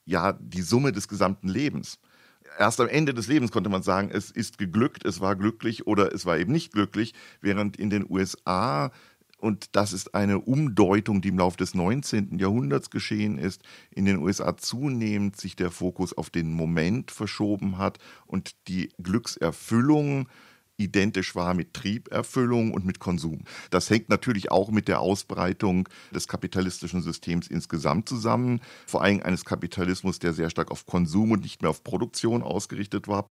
ja 0.04 0.32
die 0.32 0.62
Summe 0.62 0.92
des 0.92 1.08
gesamten 1.08 1.48
Lebens. 1.48 1.98
Erst 2.58 2.80
am 2.80 2.88
Ende 2.88 3.14
des 3.14 3.26
Lebens 3.26 3.50
konnte 3.50 3.70
man 3.70 3.82
sagen, 3.82 4.10
es 4.12 4.30
ist 4.30 4.58
geglückt, 4.58 5.04
es 5.04 5.20
war 5.20 5.34
glücklich 5.34 5.86
oder 5.86 6.12
es 6.12 6.26
war 6.26 6.38
eben 6.38 6.52
nicht 6.52 6.72
glücklich, 6.72 7.14
während 7.40 7.76
in 7.76 7.90
den 7.90 8.06
USA 8.08 8.92
und 9.44 9.76
das 9.76 9.92
ist 9.92 10.14
eine 10.14 10.40
Umdeutung, 10.40 11.20
die 11.20 11.28
im 11.28 11.38
Laufe 11.38 11.58
des 11.58 11.74
19. 11.74 12.38
Jahrhunderts 12.38 12.88
geschehen 12.88 13.36
ist, 13.36 13.62
in 13.90 14.06
den 14.06 14.18
USA 14.18 14.56
zunehmend 14.56 15.38
sich 15.38 15.54
der 15.54 15.70
Fokus 15.70 16.16
auf 16.16 16.30
den 16.30 16.54
Moment 16.54 17.10
verschoben 17.10 17.76
hat 17.76 17.98
und 18.26 18.56
die 18.68 18.90
Glückserfüllung 19.02 20.28
identisch 20.78 21.36
war 21.36 21.52
mit 21.52 21.74
Trieberfüllung 21.74 22.72
und 22.72 22.86
mit 22.86 22.98
Konsum. 22.98 23.44
Das 23.70 23.90
hängt 23.90 24.08
natürlich 24.08 24.50
auch 24.50 24.70
mit 24.70 24.88
der 24.88 25.00
Ausbreitung 25.00 25.88
des 26.12 26.26
kapitalistischen 26.26 27.02
Systems 27.02 27.46
insgesamt 27.46 28.08
zusammen, 28.08 28.60
vor 28.86 29.02
allem 29.02 29.22
eines 29.22 29.44
Kapitalismus, 29.44 30.18
der 30.18 30.32
sehr 30.32 30.48
stark 30.48 30.70
auf 30.70 30.86
Konsum 30.86 31.32
und 31.32 31.42
nicht 31.42 31.60
mehr 31.60 31.70
auf 31.70 31.84
Produktion 31.84 32.42
ausgerichtet 32.42 33.08
war. 33.08 33.28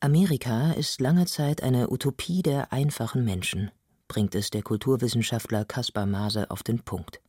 Amerika 0.00 0.72
ist 0.72 1.00
lange 1.00 1.26
Zeit 1.26 1.62
eine 1.62 1.90
Utopie 1.90 2.42
der 2.42 2.72
einfachen 2.72 3.24
Menschen 3.24 3.70
bringt 4.08 4.34
es 4.34 4.50
der 4.50 4.62
Kulturwissenschaftler 4.62 5.64
Caspar 5.64 6.06
Maase 6.06 6.50
auf 6.50 6.62
den 6.62 6.80
Punkt. 6.80 7.20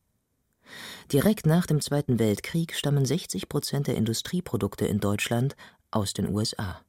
Direkt 1.12 1.46
nach 1.46 1.66
dem 1.66 1.80
Zweiten 1.80 2.18
Weltkrieg 2.18 2.74
stammen 2.74 3.04
60 3.04 3.48
Prozent 3.48 3.86
der 3.86 3.96
Industrieprodukte 3.96 4.86
in 4.86 5.00
Deutschland 5.00 5.56
aus 5.90 6.12
den 6.12 6.28
USA. 6.34 6.80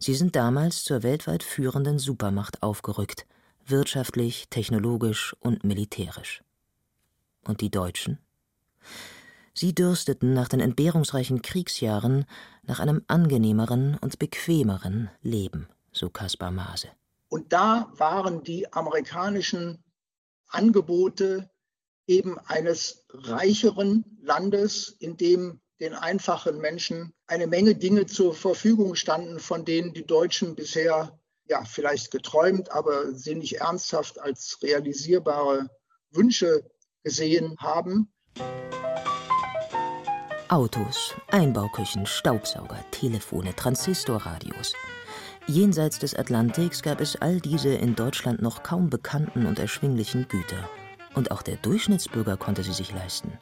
Sie 0.00 0.14
sind 0.14 0.34
damals 0.34 0.84
zur 0.84 1.02
weltweit 1.02 1.42
führenden 1.42 1.98
Supermacht 1.98 2.62
aufgerückt, 2.62 3.26
wirtschaftlich, 3.66 4.48
technologisch 4.48 5.36
und 5.40 5.64
militärisch. 5.64 6.42
Und 7.44 7.60
die 7.60 7.70
Deutschen? 7.70 8.18
Sie 9.54 9.74
dürsteten 9.74 10.34
nach 10.34 10.48
den 10.48 10.60
entbehrungsreichen 10.60 11.42
Kriegsjahren 11.42 12.24
nach 12.62 12.80
einem 12.80 13.02
angenehmeren 13.08 13.96
und 14.00 14.18
bequemeren 14.18 15.10
Leben, 15.22 15.68
so 15.92 16.10
Caspar 16.10 16.50
Maase. 16.50 16.88
Und 17.28 17.52
da 17.52 17.92
waren 17.96 18.42
die 18.42 18.72
amerikanischen 18.72 19.84
Angebote 20.48 21.50
eben 22.06 22.38
eines 22.38 23.04
reicheren 23.10 24.04
Landes, 24.22 24.96
in 24.98 25.16
dem 25.16 25.60
den 25.80 25.94
einfachen 25.94 26.58
Menschen 26.58 27.12
eine 27.26 27.46
Menge 27.46 27.74
Dinge 27.74 28.06
zur 28.06 28.34
Verfügung 28.34 28.94
standen, 28.94 29.38
von 29.38 29.64
denen 29.64 29.92
die 29.92 30.06
Deutschen 30.06 30.56
bisher 30.56 31.18
ja 31.44 31.64
vielleicht 31.64 32.10
geträumt, 32.10 32.72
aber 32.72 33.12
sie 33.12 33.34
nicht 33.34 33.60
ernsthaft 33.60 34.18
als 34.18 34.58
realisierbare 34.62 35.68
Wünsche 36.10 36.68
gesehen 37.04 37.56
haben. 37.58 38.12
Autos, 40.48 41.14
Einbauküchen, 41.28 42.06
Staubsauger, 42.06 42.82
Telefone, 42.90 43.54
Transistorradios. 43.54 44.72
Jenseits 45.50 45.98
des 45.98 46.14
Atlantiks 46.14 46.82
gab 46.82 47.00
es 47.00 47.16
all 47.16 47.40
diese 47.40 47.70
in 47.70 47.96
Deutschland 47.96 48.42
noch 48.42 48.62
kaum 48.62 48.90
bekannten 48.90 49.46
und 49.46 49.58
erschwinglichen 49.58 50.28
Güter. 50.28 50.68
Und 51.14 51.30
auch 51.30 51.40
der 51.40 51.56
Durchschnittsbürger 51.56 52.36
konnte 52.36 52.62
sie 52.62 52.74
sich 52.74 52.92
leisten. 52.92 53.32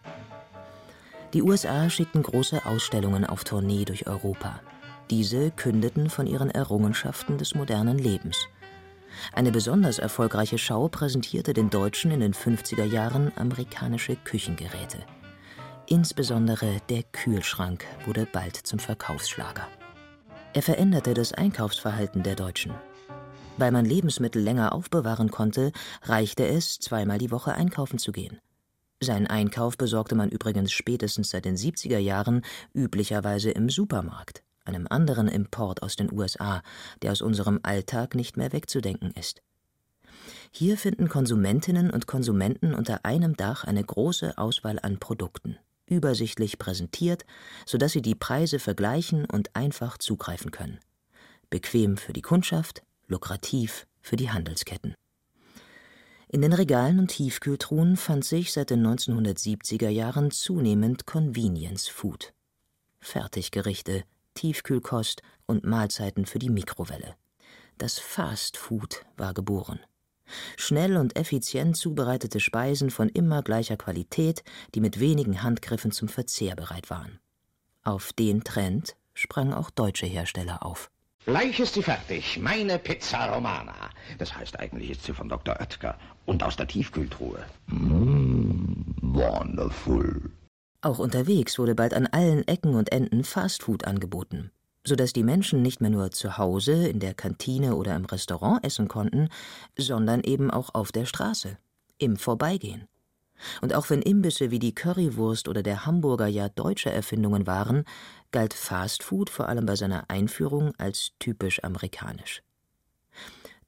Die 1.35 1.43
USA 1.43 1.91
schickten 1.91 2.23
große 2.23 2.65
Ausstellungen 2.65 3.25
auf 3.25 3.43
Tournee 3.43 3.85
durch 3.85 4.07
Europa. 4.07 4.61
Diese 5.11 5.51
kündeten 5.51 6.09
von 6.09 6.29
ihren 6.29 6.49
Errungenschaften 6.49 7.39
des 7.39 7.57
modernen 7.57 7.99
Lebens. 7.99 8.39
Eine 9.33 9.51
besonders 9.51 9.99
erfolgreiche 9.99 10.59
Schau 10.59 10.87
präsentierte 10.87 11.55
den 11.55 11.71
Deutschen 11.71 12.13
in 12.13 12.21
den 12.21 12.35
50er 12.35 12.85
Jahren 12.85 13.33
amerikanische 13.35 14.15
Küchengeräte. 14.15 14.99
Insbesondere 15.89 16.81
der 16.89 17.03
Kühlschrank 17.03 17.85
wurde 18.05 18.29
bald 18.33 18.55
zum 18.55 18.79
Verkaufsschlager. 18.79 19.67
Er 20.57 20.63
veränderte 20.63 21.13
das 21.13 21.35
Einkaufsverhalten 21.35 22.23
der 22.23 22.35
Deutschen. 22.35 22.73
Weil 23.59 23.73
man 23.73 23.85
Lebensmittel 23.85 24.41
länger 24.41 24.73
aufbewahren 24.73 25.31
konnte, 25.31 25.71
reichte 26.05 26.47
es, 26.47 26.79
zweimal 26.79 27.19
die 27.19 27.31
Woche 27.31 27.53
einkaufen 27.53 27.99
zu 27.99 28.11
gehen. 28.11 28.39
Seinen 28.99 29.27
Einkauf 29.27 29.77
besorgte 29.77 30.15
man 30.15 30.31
übrigens 30.31 30.73
spätestens 30.73 31.29
seit 31.29 31.45
den 31.45 31.59
70er 31.59 31.99
Jahren 31.99 32.41
üblicherweise 32.73 33.51
im 33.51 33.69
Supermarkt, 33.69 34.43
einem 34.65 34.87
anderen 34.89 35.29
Import 35.29 35.83
aus 35.83 35.95
den 35.95 36.11
USA, 36.11 36.63
der 37.03 37.13
aus 37.13 37.21
unserem 37.21 37.61
Alltag 37.63 38.15
nicht 38.15 38.39
mehr 38.39 38.55
wegzudenken 38.55 39.11
ist. 39.11 39.43
Hier 40.51 40.79
finden 40.79 41.11
Konsumentinnen 41.11 41.91
und 41.91 42.07
Konsumenten 42.07 42.73
unter 42.73 43.05
einem 43.05 43.37
Dach 43.37 43.65
eine 43.65 43.85
große 43.85 44.39
Auswahl 44.39 44.79
an 44.81 45.01
Produkten, 45.01 45.59
übersichtlich 45.87 46.59
präsentiert, 46.59 47.25
sodass 47.65 47.93
sie 47.93 48.03
die 48.03 48.15
Preise 48.15 48.59
vergleichen 48.59 49.25
und 49.25 49.55
einfach 49.55 49.99
zugreifen 49.99 50.51
können. 50.51 50.81
Bequem 51.51 51.97
für 51.97 52.13
die 52.13 52.23
Kundschaft, 52.23 52.83
lukrativ 53.07 53.87
für 54.01 54.17
die 54.17 54.31
Handelsketten. 54.31 54.95
In 56.29 56.43
den 56.43 56.53
Regalen 56.53 56.99
und 56.99 57.09
Tiefkühltruhen 57.09 57.97
fand 57.97 58.25
sich 58.25 58.53
seit 58.53 58.71
den 58.71 58.85
1970er 58.85 59.89
Jahren 59.89 60.33
zunehmend 60.33 61.07
Convenience 61.07 61.87
Food. 61.87 62.33
Fertiggerichte, 63.01 64.03
Tiefkühlkost 64.35 65.23
und 65.47 65.65
Mahlzeiten 65.65 66.27
für 66.27 66.41
die 66.41 66.51
Mikrowelle. 66.51 67.15
Das 67.79 67.99
Fast 67.99 68.57
Food 68.57 69.07
war 69.17 69.35
geboren. 69.35 69.79
Schnell 70.57 70.97
und 70.97 71.17
effizient 71.19 71.77
zubereitete 71.77 72.41
Speisen 72.41 72.91
von 72.91 73.09
immer 73.09 73.43
gleicher 73.43 73.77
Qualität, 73.77 74.43
die 74.75 74.81
mit 74.81 75.01
wenigen 75.01 75.43
Handgriffen 75.43 75.93
zum 75.93 76.09
Verzehr 76.09 76.57
bereit 76.57 76.91
waren. 76.91 77.19
Auf 77.83 78.13
den 78.13 78.45
Trend 78.45 78.97
sprangen 79.15 79.55
auch 79.55 79.71
deutsche 79.71 80.07
Hersteller 80.07 80.65
auf. 80.65 80.91
Gleich 81.25 81.59
ist 81.59 81.75
sie 81.75 81.83
fertig, 81.83 82.39
meine 82.39 82.79
Pizza 82.79 83.33
Romana. 83.35 83.75
Das 84.19 84.37
heißt, 84.37 84.61
eigentlich 84.61 84.91
ist 84.91 85.05
sie 85.05 85.13
von 85.13 85.29
Dr. 85.29 85.57
Oetker 85.61 85.99
und 86.25 86.43
aus 86.43 86.57
der 86.57 86.69
Tiefkühltruhe. 86.69 87.45
Mmh, 87.67 88.85
wonderful. 89.03 90.31
Auch 90.83 91.01
unterwegs 91.01 91.59
wurde 91.59 91.75
bald 91.75 91.95
an 91.95 92.07
allen 92.07 92.47
Ecken 92.47 92.77
und 92.77 92.93
Enden 92.93 93.25
Fastfood 93.25 93.87
angeboten 93.87 94.53
sodass 94.87 95.13
die 95.13 95.25
Menschen 95.25 95.63
nicht 95.63 95.81
mehr 95.81 95.91
nur 95.91 96.11
zu 96.13 96.39
Hause, 96.39 96.89
in 96.89 97.01
der 97.01 97.15
Kantine 97.15 97.75
oder 97.75 97.97
im 97.97 98.05
Restaurant 98.05 98.65
essen 98.65 98.89
konnten, 98.89 99.29
sondern 99.77 100.23
eben 100.23 100.51
auch 100.51 100.75
auf 100.75 100.93
der 100.93 101.07
Straße, 101.07 101.59
im 101.99 102.17
Vorbeigehen. 102.17 102.89
Und 103.61 103.75
auch 103.75 103.91
wenn 103.91 104.01
Imbisse 104.01 104.51
wie 104.51 104.59
die 104.59 104.75
Currywurst 104.75 105.49
oder 105.49 105.63
der 105.63 105.85
Hamburger 105.85 106.27
ja 106.27 106.49
deutsche 106.49 106.91
Erfindungen 106.91 107.47
waren, 107.47 107.85
galt 108.31 108.55
Fastfood 108.55 109.29
vor 109.29 109.49
allem 109.49 109.67
bei 109.67 109.77
seiner 109.77 110.09
Einführung 110.09 110.73
als 110.79 111.11
typisch 111.19 111.63
amerikanisch. 111.63 112.43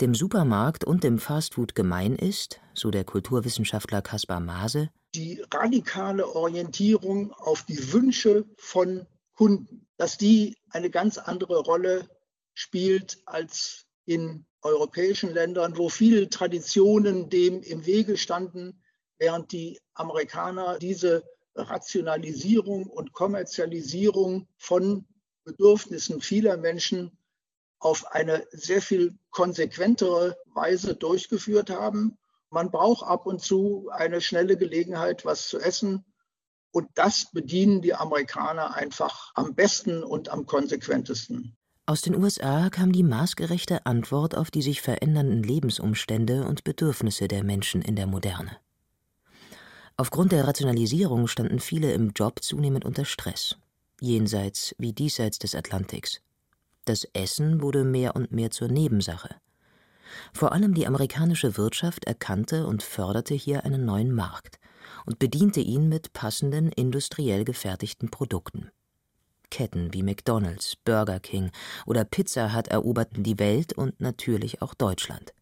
Dem 0.01 0.15
Supermarkt 0.15 0.85
und 0.85 1.03
dem 1.03 1.19
Fastfood 1.19 1.75
gemein 1.75 2.15
ist, 2.15 2.61
so 2.73 2.91
der 2.91 3.05
Kulturwissenschaftler 3.05 4.01
Kaspar 4.01 4.41
Maase, 4.41 4.91
die 5.15 5.43
radikale 5.53 6.27
Orientierung 6.29 7.33
auf 7.33 7.65
die 7.65 7.93
Wünsche 7.93 8.45
von 8.57 9.07
Kunden 9.35 9.88
dass 9.99 10.17
die 10.17 10.57
eine 10.71 10.89
ganz 10.89 11.19
andere 11.19 11.59
Rolle 11.59 12.09
spielt 12.55 13.19
als 13.27 13.85
in 14.07 14.47
europäischen 14.63 15.33
Ländern, 15.33 15.77
wo 15.77 15.89
viele 15.89 16.31
Traditionen 16.31 17.29
dem 17.29 17.63
im 17.63 17.85
Wege 17.85 18.17
standen, 18.17 18.83
während 19.19 19.53
die 19.53 19.79
Amerikaner 19.95 20.79
diese 20.79 21.25
Rationalisierung 21.55 22.87
und 22.87 23.13
Kommerzialisierung 23.13 24.49
von 24.57 25.07
Bedürfnissen 25.45 26.21
vieler 26.21 26.57
Menschen 26.57 27.19
auf 27.81 28.07
eine 28.13 28.47
sehr 28.51 28.83
viel 28.83 29.19
konsequentere 29.31 30.37
Weise 30.47 30.97
durchgeführt 30.97 31.71
haben. 31.71 32.19
Man 32.51 32.71
braucht 32.71 33.07
ab 33.07 33.27
und 33.27 33.41
zu 33.41 33.89
eine 33.93 34.21
schnelle 34.21 34.57
Gelegenheit, 34.57 35.25
was 35.25 35.49
zu 35.49 35.59
essen. 35.59 36.05
Und 36.71 36.89
das 36.95 37.31
bedienen 37.33 37.81
die 37.81 37.95
Amerikaner 37.95 38.75
einfach 38.75 39.33
am 39.35 39.55
besten 39.55 40.03
und 40.03 40.29
am 40.29 40.47
konsequentesten. 40.47 41.57
Aus 41.87 42.03
den 42.03 42.15
USA 42.15 42.69
kam 42.69 42.93
die 42.93 43.03
maßgerechte 43.03 43.87
Antwort 43.87 44.37
auf 44.37 44.51
die 44.51 44.61
sich 44.61 44.83
verändernden 44.83 45.43
Lebensumstände 45.43 46.47
und 46.47 46.63
Bedürfnisse 46.63 47.29
der 47.29 47.43
Menschen 47.43 47.81
in 47.81 47.97
der 47.97 48.07
Moderne. 48.07 48.59
Aufgrund 49.97 50.33
der 50.33 50.47
Rationalisierung 50.47 51.27
standen 51.27 51.61
viele 51.61 51.93
im 51.93 52.13
Job 52.15 52.43
zunehmend 52.43 52.85
unter 52.85 53.07
Stress, 53.07 53.57
jenseits 54.01 54.75
wie 54.79 54.93
diesseits 54.93 55.39
des 55.39 55.55
Atlantiks. 55.55 56.21
Das 56.85 57.05
Essen 57.15 57.63
wurde 57.63 57.85
mehr 57.85 58.15
und 58.15 58.33
mehr 58.33 58.51
zur 58.51 58.69
Nebensache. 58.69 59.37
Vor 60.35 60.53
allem 60.53 60.75
die 60.75 60.87
amerikanische 60.87 61.57
Wirtschaft 61.57 62.05
erkannte 62.05 62.67
und 62.67 62.83
förderte 62.83 63.35
hier 63.35 63.65
einen 63.65 63.87
neuen 63.87 64.15
Markt 64.15 64.59
und 65.07 65.19
bediente 65.19 65.61
ihn 65.61 65.89
mit 65.89 66.13
passenden 66.13 66.71
industriell 66.73 67.45
gefertigten 67.45 68.11
Produkten. 68.11 68.71
Ketten 69.51 69.95
wie 69.95 70.03
McDonald's, 70.03 70.77
Burger 70.85 71.21
King 71.21 71.51
oder 71.87 72.05
Pizza 72.05 72.55
Hut 72.55 72.69
eroberten 72.69 73.23
die 73.23 73.39
Welt 73.39 73.73
und 73.73 74.01
natürlich 74.01 74.63
auch 74.63 74.75
Deutschland. 74.75 75.33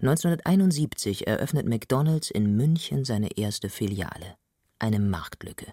1971 0.00 1.26
eröffnet 1.26 1.66
McDonald's 1.66 2.30
in 2.30 2.56
München 2.56 3.04
seine 3.04 3.36
erste 3.36 3.68
Filiale. 3.68 4.36
Eine 4.78 4.98
Marktlücke. 4.98 5.72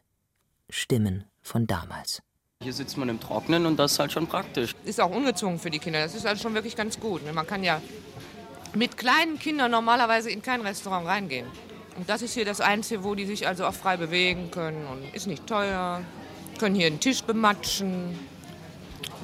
Stimmen 0.69 1.25
von 1.41 1.67
damals. 1.67 2.21
Hier 2.63 2.73
sitzt 2.73 2.97
man 2.97 3.09
im 3.09 3.19
Trocknen 3.19 3.65
und 3.65 3.77
das 3.77 3.93
ist 3.93 3.99
halt 3.99 4.11
schon 4.11 4.27
praktisch. 4.27 4.75
Ist 4.85 5.01
auch 5.01 5.09
ungezwungen 5.09 5.59
für 5.59 5.71
die 5.71 5.79
Kinder. 5.79 6.03
Das 6.03 6.13
ist 6.13 6.25
halt 6.25 6.39
schon 6.39 6.53
wirklich 6.53 6.75
ganz 6.75 6.99
gut. 6.99 7.25
Ne? 7.25 7.33
Man 7.33 7.47
kann 7.47 7.63
ja 7.63 7.81
mit 8.75 8.97
kleinen 8.97 9.39
Kindern 9.39 9.71
normalerweise 9.71 10.29
in 10.29 10.41
kein 10.41 10.61
Restaurant 10.61 11.07
reingehen. 11.07 11.47
Und 11.97 12.09
das 12.09 12.21
ist 12.21 12.33
hier 12.33 12.45
das 12.45 12.61
Einzige, 12.61 13.03
wo 13.03 13.15
die 13.15 13.25
sich 13.25 13.47
also 13.47 13.65
auch 13.65 13.73
frei 13.73 13.97
bewegen 13.97 14.51
können 14.51 14.85
und 14.87 15.13
ist 15.13 15.27
nicht 15.27 15.45
teuer. 15.47 16.01
Können 16.59 16.75
hier 16.75 16.87
einen 16.87 16.99
Tisch 16.99 17.23
bematschen. 17.23 18.17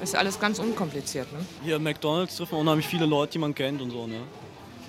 Ist 0.02 0.14
alles 0.14 0.38
ganz 0.38 0.58
unkompliziert. 0.58 1.32
Ne? 1.32 1.38
Hier 1.64 1.76
im 1.76 1.82
McDonalds 1.82 2.36
trifft 2.36 2.52
man 2.52 2.60
unheimlich 2.62 2.86
viele 2.86 3.06
Leute, 3.06 3.32
die 3.32 3.38
man 3.38 3.54
kennt 3.54 3.80
und 3.80 3.90
so. 3.90 4.06
Ne? 4.06 4.20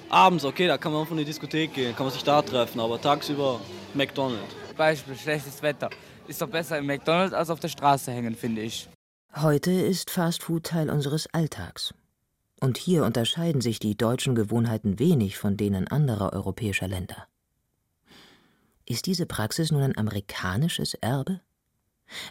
Abends, 0.09 0.45
okay, 0.45 0.67
da 0.67 0.77
kann 0.77 0.91
man 0.91 1.05
von 1.05 1.17
der 1.17 1.25
Diskothek 1.25 1.73
gehen, 1.73 1.95
kann 1.95 2.05
man 2.05 2.13
sich 2.13 2.23
da 2.23 2.41
treffen, 2.41 2.79
aber 2.79 2.99
tagsüber 3.01 3.59
McDonalds. 3.93 4.55
Beispiel 4.75 5.15
schlechtes 5.15 5.61
Wetter. 5.61 5.89
Ist 6.27 6.41
doch 6.41 6.47
besser 6.47 6.77
im 6.77 6.85
McDonalds 6.85 7.33
als 7.33 7.49
auf 7.49 7.59
der 7.59 7.69
Straße 7.69 8.11
hängen, 8.11 8.35
finde 8.35 8.61
ich. 8.61 8.87
Heute 9.35 9.71
ist 9.71 10.09
Fastfood 10.09 10.63
Teil 10.63 10.89
unseres 10.89 11.27
Alltags. 11.33 11.93
Und 12.61 12.77
hier 12.77 13.03
unterscheiden 13.03 13.61
sich 13.61 13.79
die 13.79 13.95
deutschen 13.95 14.35
Gewohnheiten 14.35 14.99
wenig 14.99 15.37
von 15.37 15.57
denen 15.57 15.87
anderer 15.87 16.33
europäischer 16.33 16.87
Länder. 16.87 17.27
Ist 18.91 19.05
diese 19.05 19.27
Praxis 19.27 19.71
nun 19.71 19.83
ein 19.83 19.95
amerikanisches 19.95 20.95
Erbe? 20.95 21.41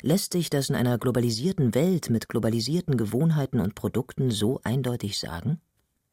Lässt 0.03 0.33
sich 0.33 0.51
das 0.51 0.69
in 0.69 0.75
einer 0.75 0.99
globalisierten 0.99 1.73
Welt 1.73 2.11
mit 2.11 2.29
globalisierten 2.29 2.97
Gewohnheiten 2.97 3.61
und 3.61 3.77
Produkten 3.77 4.33
so 4.33 4.61
eindeutig 4.65 5.21
sagen? 5.21 5.61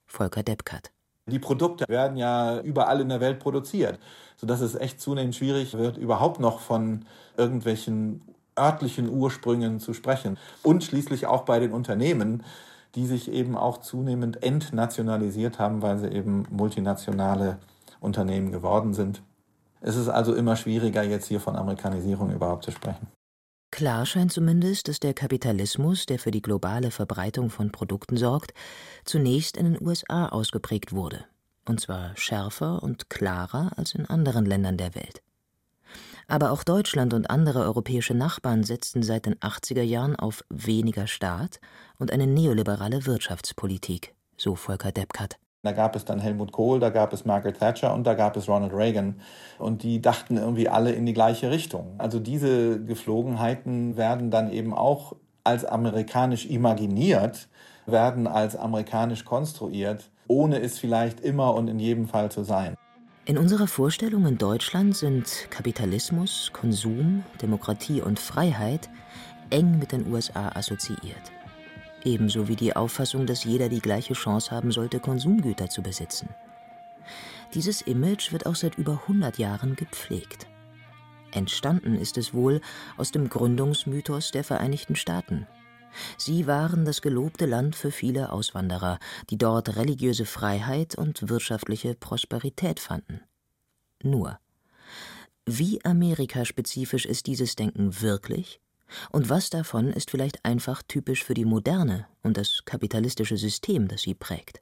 Volker 0.05 0.43
Deppkat. 0.43 0.91
Die 1.25 1.39
Produkte 1.39 1.85
werden 1.87 2.15
ja 2.15 2.61
überall 2.61 3.01
in 3.01 3.09
der 3.09 3.21
Welt 3.21 3.39
produziert, 3.39 3.97
sodass 4.37 4.61
es 4.61 4.75
echt 4.75 5.01
zunehmend 5.01 5.33
schwierig 5.33 5.73
wird, 5.73 5.97
überhaupt 5.97 6.39
noch 6.39 6.59
von 6.59 7.05
irgendwelchen 7.37 8.21
örtlichen 8.55 9.09
Ursprüngen 9.09 9.79
zu 9.79 9.95
sprechen. 9.95 10.37
Und 10.61 10.83
schließlich 10.83 11.25
auch 11.25 11.41
bei 11.45 11.57
den 11.57 11.71
Unternehmen, 11.71 12.43
die 12.93 13.07
sich 13.07 13.31
eben 13.31 13.57
auch 13.57 13.79
zunehmend 13.79 14.43
entnationalisiert 14.43 15.57
haben, 15.57 15.81
weil 15.81 15.97
sie 15.97 16.11
eben 16.11 16.43
multinationale 16.51 17.57
Unternehmen 17.99 18.51
geworden 18.51 18.93
sind. 18.93 19.23
Es 19.81 19.95
ist 19.95 20.09
also 20.09 20.33
immer 20.33 20.55
schwieriger, 20.55 21.03
jetzt 21.03 21.27
hier 21.27 21.39
von 21.39 21.55
Amerikanisierung 21.55 22.31
überhaupt 22.33 22.63
zu 22.63 22.71
sprechen. 22.71 23.07
Klar 23.71 24.05
scheint 24.05 24.31
zumindest, 24.31 24.87
dass 24.87 25.01
der 25.01 25.13
Kapitalismus, 25.13 26.05
der 26.05 26.17
für 26.17 26.31
die 26.31 26.41
globale 26.41 26.91
Verbreitung 26.91 27.49
von 27.49 27.71
Produkten 27.71 28.15
sorgt, 28.15 28.53
zunächst 29.03 29.57
in 29.57 29.65
den 29.65 29.85
USA 29.85 30.29
ausgeprägt 30.29 30.93
wurde, 30.93 31.25
und 31.65 31.81
zwar 31.81 32.15
schärfer 32.15 32.81
und 32.81 33.09
klarer 33.09 33.73
als 33.75 33.93
in 33.93 34.05
anderen 34.05 34.45
Ländern 34.45 34.77
der 34.77 34.95
Welt. 34.95 35.21
Aber 36.27 36.51
auch 36.51 36.63
Deutschland 36.63 37.13
und 37.13 37.29
andere 37.29 37.59
europäische 37.63 38.13
Nachbarn 38.13 38.63
setzten 38.63 39.03
seit 39.03 39.25
den 39.25 39.35
80er 39.35 39.83
Jahren 39.83 40.15
auf 40.15 40.43
weniger 40.49 41.07
Staat 41.07 41.59
und 41.99 42.11
eine 42.11 42.27
neoliberale 42.27 43.05
Wirtschaftspolitik, 43.05 44.15
so 44.37 44.55
Volker 44.55 44.91
Deppkat. 44.91 45.37
Da 45.65 45.71
gab 45.71 45.95
es 45.95 46.05
dann 46.05 46.19
Helmut 46.19 46.51
Kohl, 46.51 46.79
da 46.79 46.89
gab 46.89 47.11
es 47.11 47.25
Margaret 47.25 47.57
Thatcher 47.57 47.93
und 47.93 48.05
da 48.05 48.13
gab 48.13 48.37
es 48.37 48.47
Ronald 48.47 48.71
Reagan. 48.71 49.15
Und 49.57 49.81
die 49.83 50.01
dachten 50.01 50.37
irgendwie 50.37 50.69
alle 50.69 50.91
in 50.91 51.05
die 51.05 51.13
gleiche 51.13 51.49
Richtung. 51.49 51.95
Also 51.97 52.19
diese 52.19 52.83
Geflogenheiten 52.83 53.97
werden 53.97 54.29
dann 54.29 54.51
eben 54.51 54.73
auch 54.73 55.15
als 55.43 55.65
amerikanisch 55.65 56.45
imaginiert, 56.45 57.47
werden 57.87 58.27
als 58.27 58.55
amerikanisch 58.55 59.25
konstruiert, 59.25 60.09
ohne 60.27 60.59
es 60.61 60.77
vielleicht 60.77 61.19
immer 61.19 61.53
und 61.55 61.67
in 61.67 61.79
jedem 61.79 62.07
Fall 62.07 62.31
zu 62.31 62.43
sein. 62.43 62.75
In 63.25 63.39
unserer 63.39 63.67
Vorstellung 63.67 64.27
in 64.27 64.37
Deutschland 64.37 64.95
sind 64.95 65.47
Kapitalismus, 65.49 66.51
Konsum, 66.53 67.23
Demokratie 67.41 68.01
und 68.01 68.19
Freiheit 68.19 68.89
eng 69.49 69.79
mit 69.79 69.91
den 69.91 70.11
USA 70.11 70.49
assoziiert 70.49 71.34
ebenso 72.05 72.47
wie 72.47 72.55
die 72.55 72.75
Auffassung, 72.75 73.25
dass 73.25 73.43
jeder 73.43 73.69
die 73.69 73.81
gleiche 73.81 74.13
Chance 74.13 74.51
haben 74.51 74.71
sollte, 74.71 74.99
Konsumgüter 74.99 75.69
zu 75.69 75.81
besitzen. 75.81 76.29
Dieses 77.53 77.81
Image 77.81 78.31
wird 78.31 78.45
auch 78.45 78.55
seit 78.55 78.77
über 78.77 79.01
100 79.03 79.37
Jahren 79.37 79.75
gepflegt. 79.75 80.47
Entstanden 81.31 81.95
ist 81.95 82.17
es 82.17 82.33
wohl 82.33 82.61
aus 82.97 83.11
dem 83.11 83.29
Gründungsmythos 83.29 84.31
der 84.31 84.43
Vereinigten 84.43 84.95
Staaten. 84.95 85.47
Sie 86.17 86.47
waren 86.47 86.85
das 86.85 87.01
gelobte 87.01 87.45
Land 87.45 87.75
für 87.75 87.91
viele 87.91 88.31
Auswanderer, 88.31 88.99
die 89.29 89.37
dort 89.37 89.75
religiöse 89.75 90.25
Freiheit 90.25 90.95
und 90.95 91.29
wirtschaftliche 91.29 91.95
Prosperität 91.95 92.79
fanden. 92.79 93.21
Nur, 94.03 94.39
wie 95.45 95.83
amerikaspezifisch 95.85 97.05
ist 97.05 97.27
dieses 97.27 97.55
Denken 97.55 98.01
wirklich? 98.01 98.59
Und 99.11 99.29
was 99.29 99.49
davon 99.49 99.91
ist 99.91 100.11
vielleicht 100.11 100.43
einfach 100.45 100.83
typisch 100.83 101.23
für 101.23 101.33
die 101.33 101.45
Moderne 101.45 102.07
und 102.23 102.37
das 102.37 102.63
kapitalistische 102.65 103.37
System, 103.37 103.87
das 103.87 104.01
sie 104.01 104.13
prägt? 104.13 104.61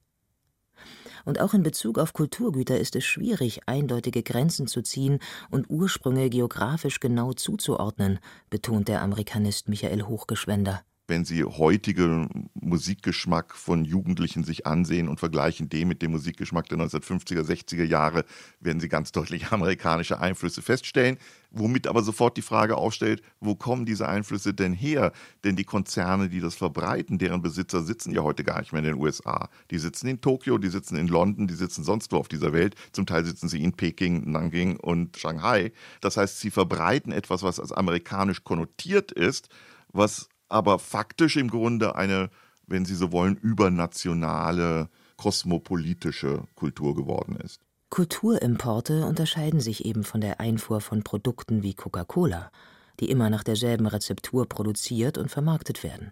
Und 1.26 1.40
auch 1.40 1.54
in 1.54 1.64
Bezug 1.64 2.00
auf 2.00 2.14
Kulturgüter 2.14 2.78
ist 2.78 2.96
es 2.96 3.06
schwierig, 3.06 3.62
eindeutige 3.68 4.24
Grenzen 4.24 4.68
zu 4.68 4.82
ziehen 4.82 5.20
und 5.50 5.70
Ursprünge 5.70 6.30
geografisch 6.30 7.00
genau 7.00 7.34
zuzuordnen, 7.34 8.20
betont 8.50 8.90
der 8.90 9.02
Amerikanist 9.02 9.70
Michael 9.70 10.04
Hochgeschwender 10.04 10.84
wenn 11.14 11.26
Sie 11.26 11.44
heutige 11.44 12.28
Musikgeschmack 12.56 13.56
von 13.56 13.86
Jugendlichen 13.86 14.44
sich 14.44 14.66
ansehen 14.66 15.08
und 15.08 15.20
vergleichen 15.20 15.70
den 15.70 15.88
mit 15.88 16.02
dem 16.02 16.10
Musikgeschmack 16.10 16.68
der 16.70 16.80
1950er, 16.80 17.42
60er 17.42 17.84
Jahre, 17.84 18.26
werden 18.60 18.80
Sie 18.80 18.90
ganz 18.90 19.12
deutlich 19.12 19.46
amerikanische 19.52 20.20
Einflüsse 20.20 20.64
feststellen, 20.64 21.20
womit 21.52 21.86
aber 21.86 22.02
sofort 22.02 22.36
die 22.36 22.42
Frage 22.42 22.78
aufstellt, 22.78 23.22
wo 23.40 23.54
kommen 23.54 23.86
diese 23.86 24.10
Einflüsse 24.10 24.56
denn 24.56 24.74
her? 24.74 25.12
Denn 25.44 25.56
die 25.56 25.66
Konzerne, 25.66 26.30
die 26.30 26.40
das 26.40 26.56
verbreiten, 26.56 27.20
deren 27.20 27.44
Besitzer 27.44 27.84
sitzen 27.84 28.12
ja 28.12 28.24
heute 28.24 28.44
gar 28.44 28.62
nicht 28.62 28.74
mehr 28.74 28.80
in 28.80 28.88
den 28.88 29.00
USA. 29.00 29.50
Die 29.70 29.78
sitzen 29.78 30.08
in 30.08 30.20
Tokio, 30.20 30.58
die 30.58 30.70
sitzen 30.70 30.96
in 30.96 31.10
London, 31.10 31.46
die 31.46 31.54
sitzen 31.54 31.84
sonst 31.84 32.12
wo 32.12 32.18
auf 32.18 32.28
dieser 32.28 32.54
Welt. 32.54 32.74
Zum 32.92 33.06
Teil 33.06 33.24
sitzen 33.24 33.50
sie 33.50 33.64
in 33.64 33.74
Peking, 33.74 34.32
Nanjing 34.32 34.78
und 34.78 35.16
Shanghai. 35.16 35.74
Das 36.02 36.18
heißt, 36.18 36.40
sie 36.40 36.50
verbreiten 36.50 37.12
etwas, 37.12 37.44
was 37.44 37.60
als 37.60 37.72
amerikanisch 37.72 38.44
konnotiert 38.44 39.12
ist, 39.12 39.50
was 39.96 40.28
aber 40.54 40.80
faktisch 40.80 41.36
im 41.36 41.50
Grunde 41.50 41.96
eine, 41.96 42.30
wenn 42.68 42.86
Sie 42.86 42.96
so 42.96 43.12
wollen, 43.12 43.36
übernationale, 43.38 44.90
kosmopolitische 45.18 46.44
Kultur 46.56 46.96
geworden 46.96 47.36
ist. 47.38 47.60
Kulturimporte 47.90 49.06
unterscheiden 49.06 49.60
sich 49.60 49.86
eben 49.86 50.04
von 50.04 50.22
der 50.22 50.40
Einfuhr 50.40 50.82
von 50.82 51.04
Produkten 51.04 51.62
wie 51.62 51.76
Coca-Cola, 51.76 52.52
die 53.00 53.10
immer 53.10 53.30
nach 53.30 53.44
derselben 53.44 53.86
Rezeptur 53.88 54.48
produziert 54.48 55.18
und 55.18 55.30
vermarktet 55.30 55.84
werden. 55.84 56.12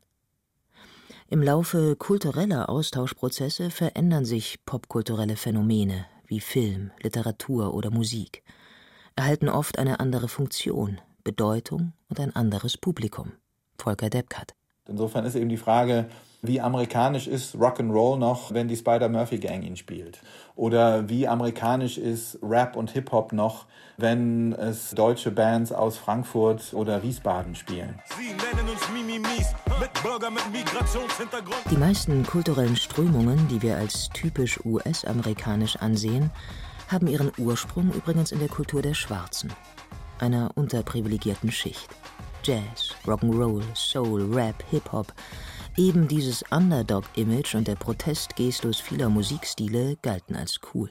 Im 1.27 1.41
Laufe 1.41 1.95
kultureller 1.95 2.69
Austauschprozesse 2.69 3.69
verändern 3.69 4.25
sich 4.25 4.65
popkulturelle 4.65 5.37
Phänomene 5.37 6.05
wie 6.27 6.39
Film, 6.39 6.91
Literatur 7.01 7.73
oder 7.73 7.89
Musik, 7.89 8.43
erhalten 9.15 9.49
oft 9.49 9.79
eine 9.79 9.99
andere 9.99 10.27
Funktion, 10.27 10.99
Bedeutung 11.23 11.93
und 12.09 12.19
ein 12.19 12.35
anderes 12.35 12.77
Publikum. 12.77 13.31
Volker 13.81 14.09
Deppkat. 14.09 14.53
Insofern 14.87 15.25
ist 15.25 15.35
eben 15.35 15.49
die 15.49 15.57
Frage, 15.57 16.05
wie 16.43 16.59
amerikanisch 16.59 17.27
ist 17.27 17.55
Rock'n'Roll 17.55 18.17
noch, 18.17 18.51
wenn 18.51 18.67
die 18.67 18.75
Spider-Murphy-Gang 18.75 19.61
ihn 19.61 19.77
spielt? 19.77 20.21
Oder 20.55 21.07
wie 21.07 21.27
amerikanisch 21.27 21.97
ist 21.97 22.39
Rap 22.41 22.75
und 22.75 22.91
Hip-Hop 22.91 23.31
noch, 23.31 23.65
wenn 23.97 24.53
es 24.53 24.91
deutsche 24.91 25.31
Bands 25.31 25.71
aus 25.71 25.97
Frankfurt 25.97 26.73
oder 26.73 27.03
Wiesbaden 27.03 27.55
spielen? 27.55 27.99
Die 31.69 31.77
meisten 31.77 32.25
kulturellen 32.25 32.75
Strömungen, 32.75 33.47
die 33.47 33.61
wir 33.61 33.77
als 33.77 34.09
typisch 34.09 34.59
US-amerikanisch 34.65 35.75
ansehen, 35.77 36.31
haben 36.87 37.07
ihren 37.07 37.31
Ursprung 37.37 37.91
übrigens 37.93 38.31
in 38.31 38.39
der 38.39 38.49
Kultur 38.49 38.81
der 38.81 38.95
Schwarzen, 38.95 39.53
einer 40.19 40.49
unterprivilegierten 40.55 41.51
Schicht. 41.51 41.87
Jazz, 42.43 42.95
Rock'n'Roll, 43.05 43.63
Soul, 43.75 44.33
Rap, 44.33 44.63
Hip-Hop. 44.69 45.13
Eben 45.77 46.07
dieses 46.07 46.43
Underdog-Image 46.51 47.55
und 47.55 47.67
der 47.67 47.75
Protestgestus 47.75 48.79
vieler 48.79 49.09
Musikstile 49.09 49.95
galten 50.01 50.35
als 50.35 50.59
cool. 50.73 50.89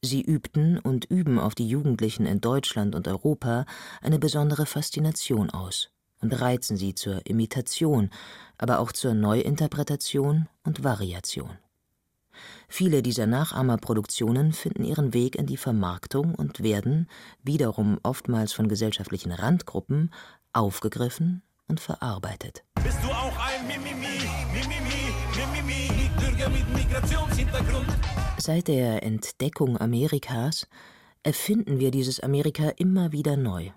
Sie 0.00 0.20
übten 0.20 0.78
und 0.78 1.04
üben 1.04 1.38
auf 1.38 1.54
die 1.54 1.68
Jugendlichen 1.68 2.26
in 2.26 2.40
Deutschland 2.40 2.94
und 2.94 3.06
Europa 3.06 3.64
eine 4.00 4.18
besondere 4.18 4.66
Faszination 4.66 5.50
aus 5.50 5.90
und 6.20 6.32
reizen 6.40 6.76
sie 6.76 6.94
zur 6.94 7.24
Imitation, 7.26 8.10
aber 8.58 8.80
auch 8.80 8.92
zur 8.92 9.14
Neuinterpretation 9.14 10.48
und 10.64 10.82
Variation. 10.82 11.58
Viele 12.68 13.02
dieser 13.02 13.26
Nachahmerproduktionen 13.26 14.52
finden 14.52 14.84
ihren 14.84 15.14
Weg 15.14 15.36
in 15.36 15.46
die 15.46 15.56
Vermarktung 15.56 16.34
und 16.34 16.62
werden, 16.62 17.08
wiederum 17.42 17.98
oftmals 18.02 18.52
von 18.52 18.68
gesellschaftlichen 18.68 19.32
Randgruppen, 19.32 20.10
aufgegriffen 20.52 21.42
und 21.68 21.80
verarbeitet. 21.80 22.64
Bist 22.82 22.98
du 23.02 23.08
auch 23.08 23.36
ein 23.38 23.66
Mimimi, 23.66 24.18
Mimimi, 24.52 25.14
Mimimi, 25.52 26.10
Bürger 26.18 26.50
mit 26.50 26.68
Migrationshintergrund? 26.74 27.88
Seit 28.38 28.68
der 28.68 29.02
Entdeckung 29.02 29.80
Amerikas 29.80 30.66
erfinden 31.22 31.78
wir 31.78 31.90
dieses 31.90 32.20
Amerika 32.20 32.70
immer 32.76 33.12
wieder 33.12 33.36
neu 33.36 33.70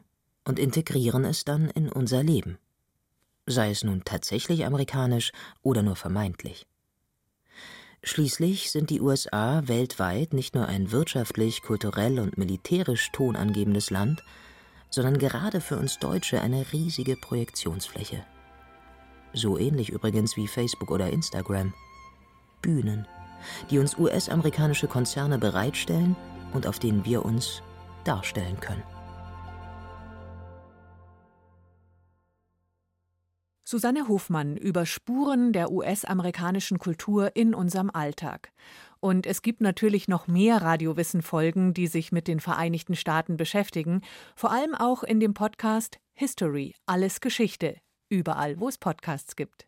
und 0.45 0.59
integrieren 0.59 1.25
es 1.25 1.45
dann 1.45 1.69
in 1.69 1.91
unser 1.91 2.23
Leben. 2.23 2.57
Sei 3.45 3.69
es 3.69 3.83
nun 3.83 4.03
tatsächlich 4.03 4.65
amerikanisch 4.65 5.31
oder 5.61 5.83
nur 5.83 5.95
vermeintlich. 5.95 6.65
Schließlich 8.07 8.69
sind 8.69 8.91
die 8.91 9.01
USA 9.01 9.63
weltweit 9.65 10.31
nicht 10.31 10.53
nur 10.53 10.67
ein 10.67 10.91
wirtschaftlich, 10.91 11.63
kulturell 11.63 12.19
und 12.19 12.37
militärisch 12.37 13.11
tonangebendes 13.11 13.89
Land, 13.89 14.23
sondern 14.91 15.17
gerade 15.17 15.59
für 15.59 15.77
uns 15.77 15.97
Deutsche 15.97 16.39
eine 16.39 16.71
riesige 16.71 17.15
Projektionsfläche. 17.15 18.23
So 19.33 19.57
ähnlich 19.57 19.89
übrigens 19.89 20.37
wie 20.37 20.47
Facebook 20.47 20.91
oder 20.91 21.09
Instagram. 21.09 21.73
Bühnen, 22.61 23.07
die 23.71 23.79
uns 23.79 23.97
US-amerikanische 23.97 24.87
Konzerne 24.87 25.39
bereitstellen 25.39 26.15
und 26.53 26.67
auf 26.67 26.77
denen 26.77 27.05
wir 27.05 27.25
uns 27.25 27.63
darstellen 28.03 28.59
können. 28.59 28.83
Susanne 33.67 34.07
Hofmann 34.07 34.57
über 34.57 34.85
Spuren 34.85 35.51
der 35.51 35.71
US-amerikanischen 35.71 36.77
Kultur 36.77 37.35
in 37.35 37.55
unserem 37.55 37.89
Alltag. 37.89 38.51
Und 38.99 39.25
es 39.25 39.41
gibt 39.41 39.59
natürlich 39.59 40.07
noch 40.07 40.27
mehr 40.27 40.61
Radiowissen-Folgen, 40.61 41.73
die 41.73 41.87
sich 41.87 42.11
mit 42.11 42.27
den 42.27 42.39
Vereinigten 42.39 42.95
Staaten 42.95 43.37
beschäftigen, 43.37 44.01
vor 44.35 44.51
allem 44.51 44.75
auch 44.75 45.01
in 45.01 45.19
dem 45.19 45.33
Podcast 45.33 45.97
History, 46.13 46.75
alles 46.85 47.21
Geschichte, 47.21 47.77
überall, 48.07 48.59
wo 48.59 48.69
es 48.69 48.77
Podcasts 48.77 49.35
gibt. 49.35 49.65